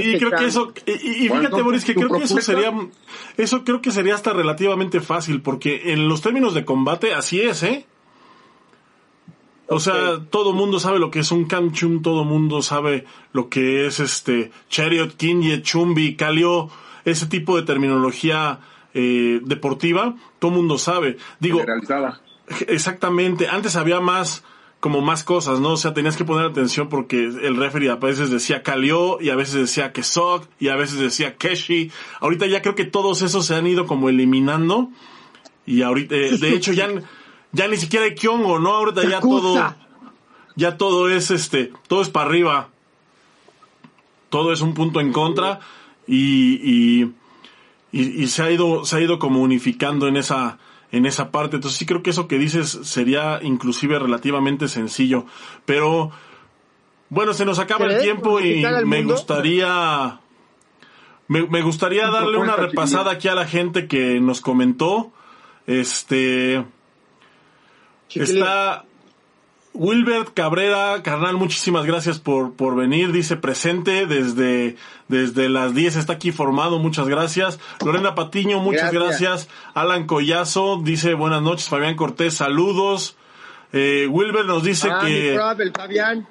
[0.00, 2.40] Y creo que eso, y, y- y Bueno, fíjate Boris, que ¿tu creo que eso
[2.40, 2.72] sería,
[3.36, 7.64] eso creo que sería hasta relativamente fácil, porque en los términos de combate así es,
[7.64, 7.84] ¿eh?
[9.68, 13.86] O sea, todo mundo sabe lo que es un Kamchum, todo mundo sabe lo que
[13.86, 16.68] es este Chariot, Kinye, Chumbi, Kalio,
[17.04, 18.60] ese tipo de terminología
[18.92, 21.16] eh, deportiva, todo mundo sabe.
[21.40, 22.20] Digo, Generalizada.
[22.68, 24.44] Exactamente, antes había más,
[24.80, 25.70] como más cosas, ¿no?
[25.70, 29.34] O sea, tenías que poner atención porque el referee a veces decía Kalio y a
[29.34, 31.90] veces decía Kesok y a veces decía Keshi.
[32.20, 34.90] Ahorita ya creo que todos esos se han ido como eliminando
[35.64, 36.88] y ahorita, eh, de hecho ya,
[37.54, 38.74] ya ni siquiera hay Kyongo, ¿no?
[38.74, 39.74] Ahorita ya todo,
[40.56, 42.68] ya todo es este, todo es para arriba.
[44.28, 45.60] Todo es un punto en contra
[46.08, 47.14] y, y,
[47.92, 50.58] y, y se ha ido, se ha ido como unificando en esa,
[50.90, 51.54] en esa parte.
[51.56, 55.24] Entonces sí creo que eso que dices sería inclusive relativamente sencillo.
[55.64, 56.10] Pero
[57.10, 59.14] bueno, se nos acaba el tiempo y ¿Unificar al me mundo?
[59.14, 60.18] gustaría
[61.28, 65.12] me, me gustaría darle una repasada aquí a la gente que nos comentó.
[65.68, 66.64] Este
[68.14, 68.42] Chiquilín.
[68.42, 68.84] está
[69.74, 73.10] Wilbert Cabrera, carnal, muchísimas gracias por, por venir.
[73.10, 74.76] Dice presente desde,
[75.08, 77.58] desde las 10 está aquí formado, muchas gracias.
[77.84, 79.48] Lorena Patiño, muchas gracias.
[79.48, 79.48] Gracias.
[79.74, 81.68] Alan Collazo dice buenas noches.
[81.68, 83.16] Fabián Cortés, saludos.
[83.72, 86.28] Eh, Wilbert nos dice Ah, mi que prof, el Fabián.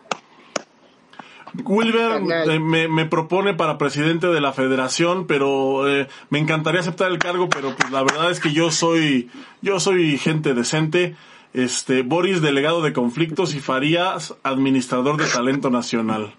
[1.66, 7.12] Wilber eh, me, me propone para presidente de la federación, pero eh, me encantaría aceptar
[7.12, 9.30] el cargo, pero pues la verdad es que yo soy,
[9.62, 11.16] yo soy gente decente.
[11.54, 16.34] Este, Boris, delegado de conflictos y Farías, administrador de talento nacional.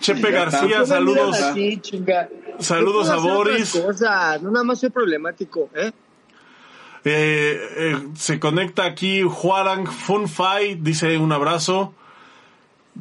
[0.00, 0.30] Chepe.
[0.30, 1.42] García, me saludos.
[1.42, 1.80] así.
[2.58, 3.74] Saludos a Boris.
[4.42, 5.92] no nada más soy problemático, ¿eh?
[7.04, 11.94] Eh, eh, se conecta aquí Juarang Funfai, dice un abrazo.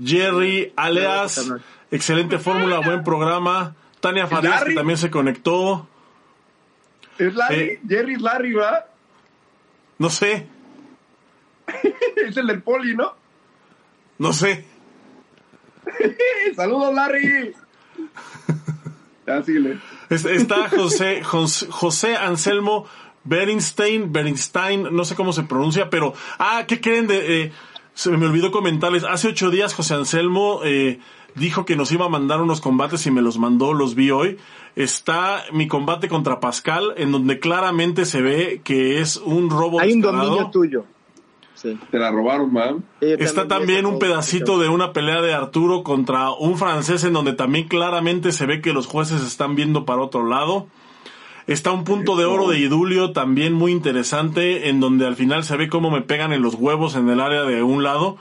[0.03, 1.51] Jerry Aleas,
[1.89, 3.75] excelente fórmula, buen programa.
[3.99, 5.87] Tania Farías, que también se conectó.
[7.17, 7.79] Es Larry, Eh.
[7.87, 8.85] Jerry es Larry, ¿va?
[9.99, 10.47] No sé,
[12.27, 13.13] es el del poli, ¿no?
[14.19, 14.65] no sé.
[16.55, 17.53] Saludos, Larry.
[19.25, 19.79] Ya, síguele.
[20.09, 22.85] Es- Está José, José, José Anselmo
[23.23, 27.51] Bernstein, Bernstein, no sé cómo se pronuncia, pero, ah, ¿qué creen de, eh,
[27.93, 30.99] se me olvidó comentarles, hace ocho días José Anselmo, eh,
[31.35, 34.37] dijo que nos iba a mandar unos combates y me los mandó, los vi hoy.
[34.77, 39.93] Está mi combate contra Pascal, en donde claramente se ve que es un robo Hay
[39.93, 40.85] un dominio tuyo.
[41.55, 41.79] Sí.
[41.89, 42.85] Te la robaron, man.
[43.01, 47.67] Está también un pedacito de una pelea de Arturo contra un francés en donde también
[47.67, 50.67] claramente se ve que los jueces están viendo para otro lado.
[51.47, 55.57] Está un punto de oro de Idulio también muy interesante en donde al final se
[55.57, 58.17] ve cómo me pegan en los huevos en el área de un lado.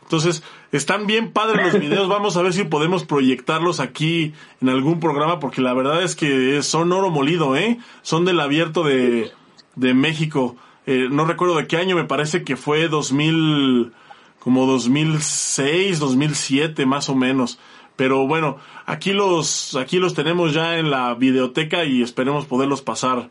[0.00, 0.42] Entonces,
[0.72, 2.08] están bien padres los videos.
[2.08, 6.62] Vamos a ver si podemos proyectarlos aquí en algún programa porque la verdad es que
[6.62, 7.78] son oro molido, ¿eh?
[8.02, 9.32] Son del abierto de,
[9.76, 10.56] de México.
[10.86, 13.92] Eh, no recuerdo de qué año, me parece que fue 2000,
[14.38, 17.58] como 2006, 2007 más o menos.
[17.96, 23.28] Pero bueno, aquí los, aquí los tenemos ya en la videoteca y esperemos poderlos pasar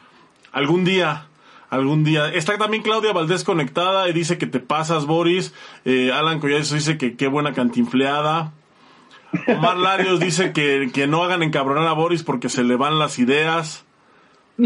[0.51, 1.26] algún día.
[1.69, 2.29] Algún día.
[2.29, 5.53] Está también Claudia Valdés conectada y dice que te pasas, Boris.
[5.83, 8.53] Eh, Alan Collazo dice que qué buena cantinfleada.
[9.47, 13.19] Omar Larios dice que, que no hagan encabronar a Boris porque se le van las
[13.19, 13.83] ideas.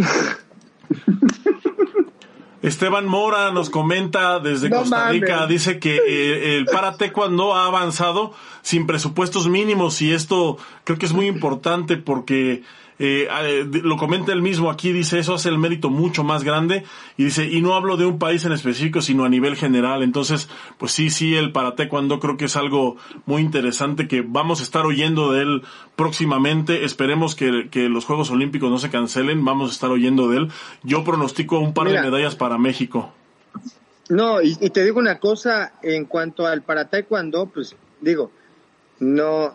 [2.62, 5.50] Esteban Mora nos comenta desde No Costa Rica, mames.
[5.50, 11.08] dice que eh, el para taekwondo ha avanzado sin presupuestos mínimos y esto creo que
[11.08, 12.64] es muy importante porque
[13.04, 16.84] eh, eh, lo comenta él mismo aquí, dice eso hace el mérito mucho más grande
[17.18, 20.04] y dice, y no hablo de un país en específico, sino a nivel general.
[20.04, 24.60] Entonces, pues sí, sí, el para taekwondo creo que es algo muy interesante que vamos
[24.60, 25.64] a estar oyendo de él
[25.96, 26.86] próximamente.
[26.86, 30.52] Esperemos que, que los Juegos Olímpicos no se cancelen, vamos a estar oyendo de él.
[30.84, 32.04] Yo pronostico un par Mira.
[32.04, 33.12] de medallas para México.
[34.10, 38.30] No, y, y te digo una cosa, en cuanto al para taekwondo, pues digo,
[39.00, 39.52] no,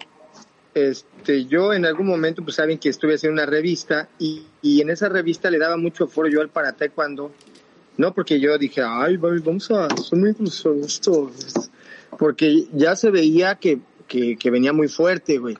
[0.77, 4.91] este, yo en algún momento, pues saben que estuve haciendo una revista y, y en
[4.91, 7.33] esa revista le daba mucho foro yo al para taekwondo,
[7.97, 10.35] no porque yo dije, ay, va- vamos a hacer muy
[10.85, 11.33] esto,
[12.19, 15.57] porque ya se veía que, que, que venía muy fuerte, güey.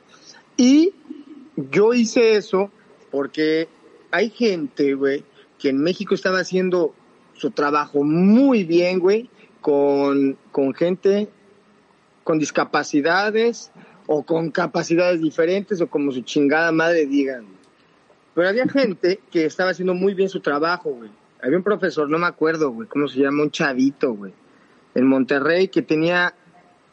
[0.55, 0.93] Y
[1.55, 2.69] yo hice eso
[3.09, 3.67] porque
[4.11, 5.23] hay gente, güey,
[5.57, 6.93] que en México estaba haciendo
[7.33, 11.27] su trabajo muy bien, güey, con, con gente
[12.23, 13.71] con discapacidades
[14.07, 17.45] o con capacidades diferentes o como su chingada madre digan.
[18.33, 21.09] Pero había gente que estaba haciendo muy bien su trabajo, güey.
[21.41, 24.33] Había un profesor, no me acuerdo, güey, cómo se llama, un chavito, güey,
[24.95, 26.33] en Monterrey que tenía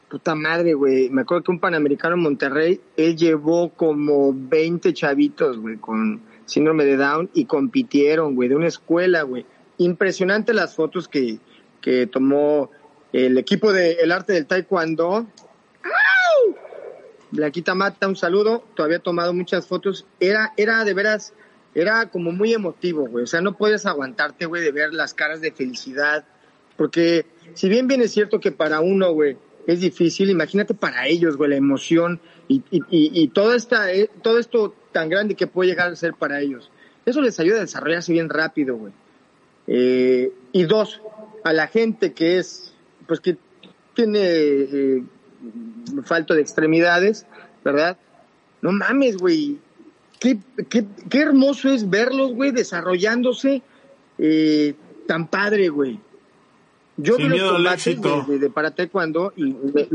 [0.08, 1.08] puta madre, güey.
[1.10, 6.84] Me acuerdo que un panamericano en Monterrey, él llevó como 20 chavitos, güey, con síndrome
[6.84, 9.46] de Down y compitieron, güey, de una escuela, güey.
[9.78, 11.38] Impresionante las fotos que,
[11.80, 12.70] que tomó
[13.12, 15.26] el equipo de El Arte del Taekwondo.
[17.34, 17.36] ¡Au!
[17.36, 18.64] Blanquita Mata, un saludo.
[18.74, 20.06] Todavía he tomado muchas fotos.
[20.20, 21.34] Era, era de veras,
[21.74, 23.24] era como muy emotivo, güey.
[23.24, 26.24] O sea, no puedes aguantarte, güey, de ver las caras de felicidad.
[26.76, 31.36] Porque si bien bien es cierto que para uno, güey, es difícil, imagínate para ellos,
[31.36, 35.70] güey, la emoción y, y, y, todo, esta, eh, todo esto tan grande que puede
[35.70, 36.70] llegar a ser para ellos.
[37.06, 38.92] Eso les ayuda a desarrollarse bien rápido, güey.
[39.66, 41.00] Eh, y dos,
[41.42, 42.74] a la gente que es,
[43.06, 43.38] pues que
[43.94, 45.02] tiene eh,
[46.02, 47.26] falto de extremidades,
[47.64, 47.96] ¿verdad?
[48.62, 49.58] No mames, güey.
[50.18, 50.38] Qué,
[50.68, 53.62] qué, qué hermoso es verlos, güey, desarrollándose
[54.18, 54.74] eh,
[55.06, 56.00] tan padre, güey.
[56.96, 58.24] Yo Sin vi los miedo al combates éxito.
[58.28, 59.88] de, de, para taekwondo y me,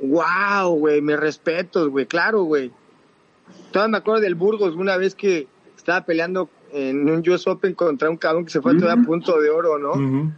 [0.00, 2.70] wow, güey, me respeto, güey, claro, güey.
[3.72, 8.10] Todavía me acuerdo del Burgos una vez que estaba peleando en un US Open contra
[8.10, 10.32] un cabrón que se fue todavía a punto de oro, ¿no?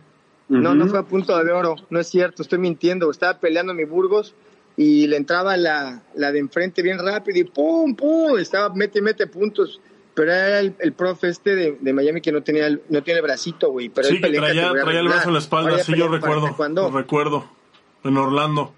[0.49, 3.11] No, no fue a punto de oro, no es cierto, estoy mintiendo.
[3.11, 4.35] Estaba peleando mi Burgos
[4.77, 9.03] y le entraba la, la de enfrente bien rápido y pum, pum, estaba mete y
[9.03, 9.81] mete puntos.
[10.15, 13.19] Pero era el, el profe este de, de Miami que no tenía el, no tiene
[13.21, 13.89] el bracito, güey.
[13.89, 16.55] Pero Sí, él que traía, traía el brazo en la espalda, sí, yo recuerdo.
[16.69, 17.49] Lo recuerdo.
[18.05, 18.75] En Orlando.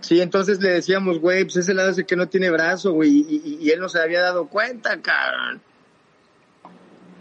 [0.00, 3.10] Sí, entonces le decíamos, güey, pues ese lado es el que no tiene brazo, güey,
[3.10, 5.62] y, y- y él no se había dado cuenta, cabrón.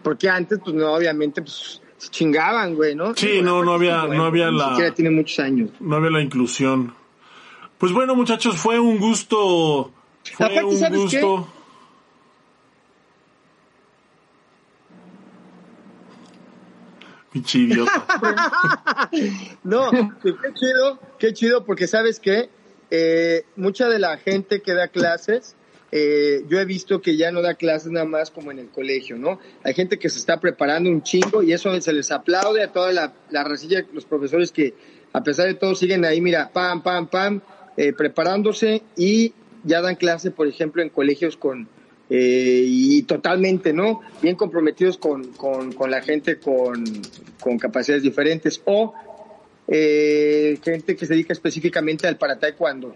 [0.03, 3.15] Porque antes, pues no, obviamente, pues se chingaban, güey, ¿no?
[3.15, 5.69] Sí, no, no había- no había ni la- siquiera tiene muchos años.
[5.79, 6.93] No había la inclusión.
[7.77, 9.91] Pues bueno, muchachos, fue un gusto.
[10.33, 11.47] Fue Aparte, un ¿sabes gusto.
[17.31, 18.05] Pinche idiota.
[19.63, 19.89] No,
[20.21, 22.49] qué chido, qué chido, porque sabes que
[23.55, 25.55] mucha de la gente que da clases,
[25.95, 29.15] eh, yo he visto que ya no da clases nada más como en el colegio,
[29.15, 29.39] ¿no?
[29.63, 32.91] Hay gente que se está preparando un chingo y eso se les aplaude a toda
[32.91, 34.73] la, la racilla, los profesores que
[35.13, 37.41] a pesar de todo siguen ahí, mira, pam, pam, pam,
[37.77, 39.33] eh, preparándose y
[39.63, 41.69] ya dan clase, por ejemplo, en colegios con,
[42.09, 44.01] eh, y totalmente, ¿no?
[44.19, 46.83] Bien comprometidos con, con, con la gente con,
[47.39, 48.95] con, capacidades diferentes o
[49.67, 52.95] eh, gente que se dedica específicamente al para taekwondo.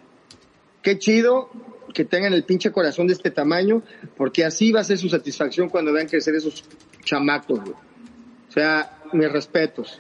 [0.82, 1.52] Qué chido
[1.98, 3.82] que tengan el pinche corazón de este tamaño,
[4.16, 6.64] porque así va a ser su satisfacción cuando vean crecer esos
[7.04, 7.72] chamacos, güey.
[7.72, 10.00] O sea, mis respetos.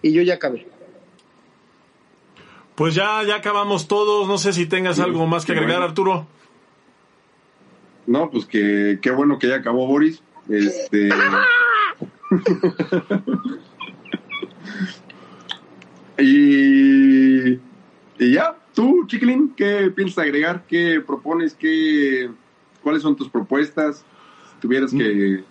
[0.00, 0.66] Y yo ya acabé.
[2.74, 4.26] Pues ya, ya acabamos todos.
[4.26, 6.26] No sé si tengas algo más que agregar, Arturo.
[8.06, 10.22] No, pues que qué bueno que ya acabó Boris.
[10.48, 11.10] Este.
[16.18, 20.64] y, y ya, tú, Chiquilín, ¿qué piensas agregar?
[20.68, 21.54] ¿Qué propones?
[21.54, 22.30] ¿Qué,
[22.82, 24.04] ¿Cuáles son tus propuestas?
[24.54, 25.44] Si tuvieras que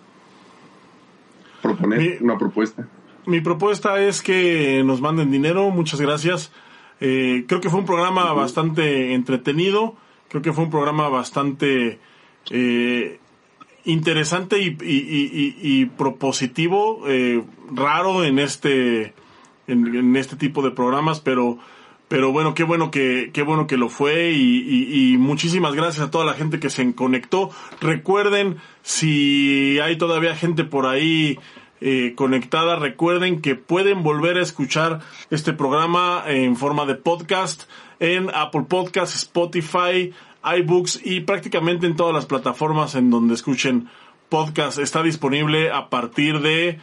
[1.60, 2.86] proponer Mi- una propuesta.
[3.26, 5.70] Mi propuesta es que nos manden dinero.
[5.70, 6.52] Muchas gracias.
[7.00, 9.94] Eh, creo que fue un programa bastante entretenido.
[10.28, 11.98] Creo que fue un programa bastante
[12.50, 13.20] eh,
[13.84, 17.42] interesante y, y- y- y- y propositivo, eh,
[17.72, 19.14] raro en este
[19.68, 21.58] en, en este tipo de programas, pero
[22.12, 26.26] pero bueno, qué bueno que qué bueno que lo fue y, muchísimas gracias a toda
[26.26, 27.48] la gente que se conectó.
[27.80, 31.38] Recuerden si hay todavía gente por ahí
[31.80, 35.00] eh, conectada, recuerden que pueden volver a escuchar
[35.30, 37.62] este programa en forma de podcast
[37.98, 40.12] en Apple Podcasts, Spotify,
[40.44, 43.88] iBooks y prácticamente en todas las plataformas en donde escuchen
[44.28, 44.78] podcast.
[44.78, 46.78] Está disponible a partir de,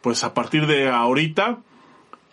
[0.00, 1.58] pues a partir de ahorita,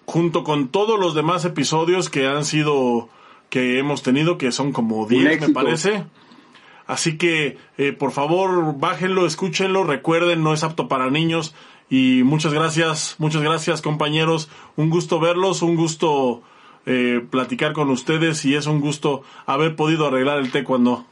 [0.10, 3.10] junto con todos los demás episodios que han sido,
[3.51, 6.03] que hemos tenido, que son como 10 me parece.
[6.88, 11.53] Así que, eh, por favor, bájenlo, escúchenlo, recuerden, no es apto para niños.
[11.91, 14.49] Y muchas gracias, muchas gracias compañeros.
[14.76, 16.41] Un gusto verlos, un gusto
[16.88, 21.05] eh, platicar con ustedes y es un gusto haber podido arreglar el té cuando...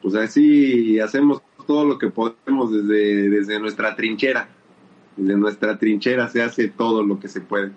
[0.00, 4.48] Pues así hacemos todo lo que podemos desde, desde nuestra trinchera.
[5.20, 7.72] Desde nuestra trinchera se hace todo lo que se puede.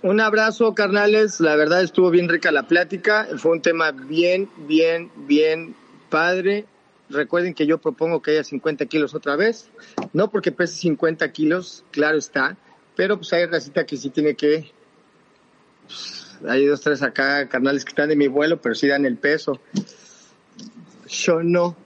[0.00, 1.40] Un abrazo, carnales.
[1.40, 3.28] La verdad estuvo bien rica la plática.
[3.36, 5.74] Fue un tema bien, bien, bien
[6.08, 6.64] padre.
[7.10, 9.70] Recuerden que yo propongo que haya 50 kilos otra vez.
[10.14, 12.56] No porque pese 50 kilos, claro está.
[12.96, 14.72] Pero pues hay racita que sí tiene que...
[15.86, 19.18] pues, hay dos, tres acá, carnales que están de mi vuelo, pero sí dan el
[19.18, 19.60] peso.
[21.08, 21.76] Yo no.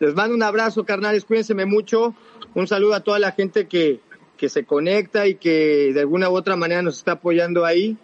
[0.00, 1.24] Les mando un abrazo, carnales.
[1.24, 2.14] Cuídense mucho.
[2.54, 4.00] Un saludo a toda la gente que,
[4.36, 7.98] que se conecta y que de alguna u otra manera nos está apoyando ahí,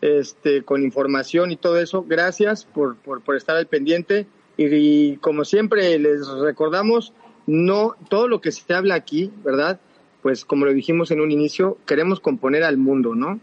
[0.00, 2.04] este, con información y todo eso.
[2.08, 4.26] Gracias por, por, estar al pendiente.
[4.56, 7.12] Y, y como siempre les recordamos,
[7.46, 9.78] no todo lo que se habla aquí, ¿verdad?
[10.22, 13.38] Pues como lo dijimos en un inicio, queremos componer al mundo, ¿no?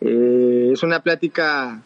[0.00, 1.82] Eh, es una plática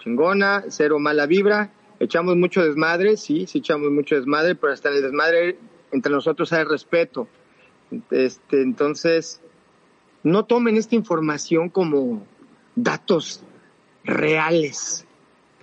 [0.00, 1.70] chingona, cero mala vibra.
[2.02, 5.56] Echamos mucho desmadre, sí, sí echamos mucho desmadre, pero hasta en el desmadre
[5.92, 7.28] entre nosotros hay respeto.
[8.10, 9.40] Este, entonces,
[10.24, 12.26] no tomen esta información como
[12.74, 13.44] datos
[14.02, 15.06] reales,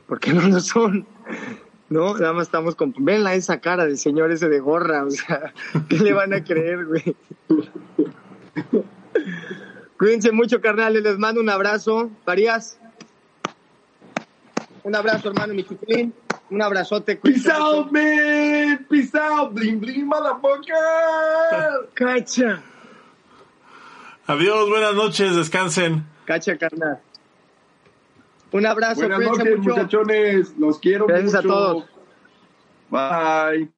[0.07, 1.05] porque no lo son.
[1.89, 2.93] No, nada más estamos con...
[2.97, 5.53] Venla esa cara del señor ese de gorra, o sea,
[5.89, 7.17] ¿qué le van a creer, güey?
[9.97, 12.09] Cuídense mucho, carnales, les mando un abrazo.
[12.23, 12.79] Farías,
[14.83, 16.13] un abrazo, hermano, mi chiquilín.
[16.51, 17.15] Un abrazote.
[17.17, 18.85] Peace out, man.
[18.89, 19.53] Peace out.
[19.53, 21.89] Bling, bling, motherfucker.
[21.93, 22.61] Cacha.
[24.27, 26.05] Adiós, buenas noches, descansen.
[26.25, 26.99] Cacha, carnal.
[28.51, 29.69] Un abrazo, Buenas noches, mucho.
[29.69, 30.53] muchachones.
[30.57, 31.47] Los quiero Gracias a mucho.
[31.53, 31.85] todos.
[32.89, 33.69] Bye.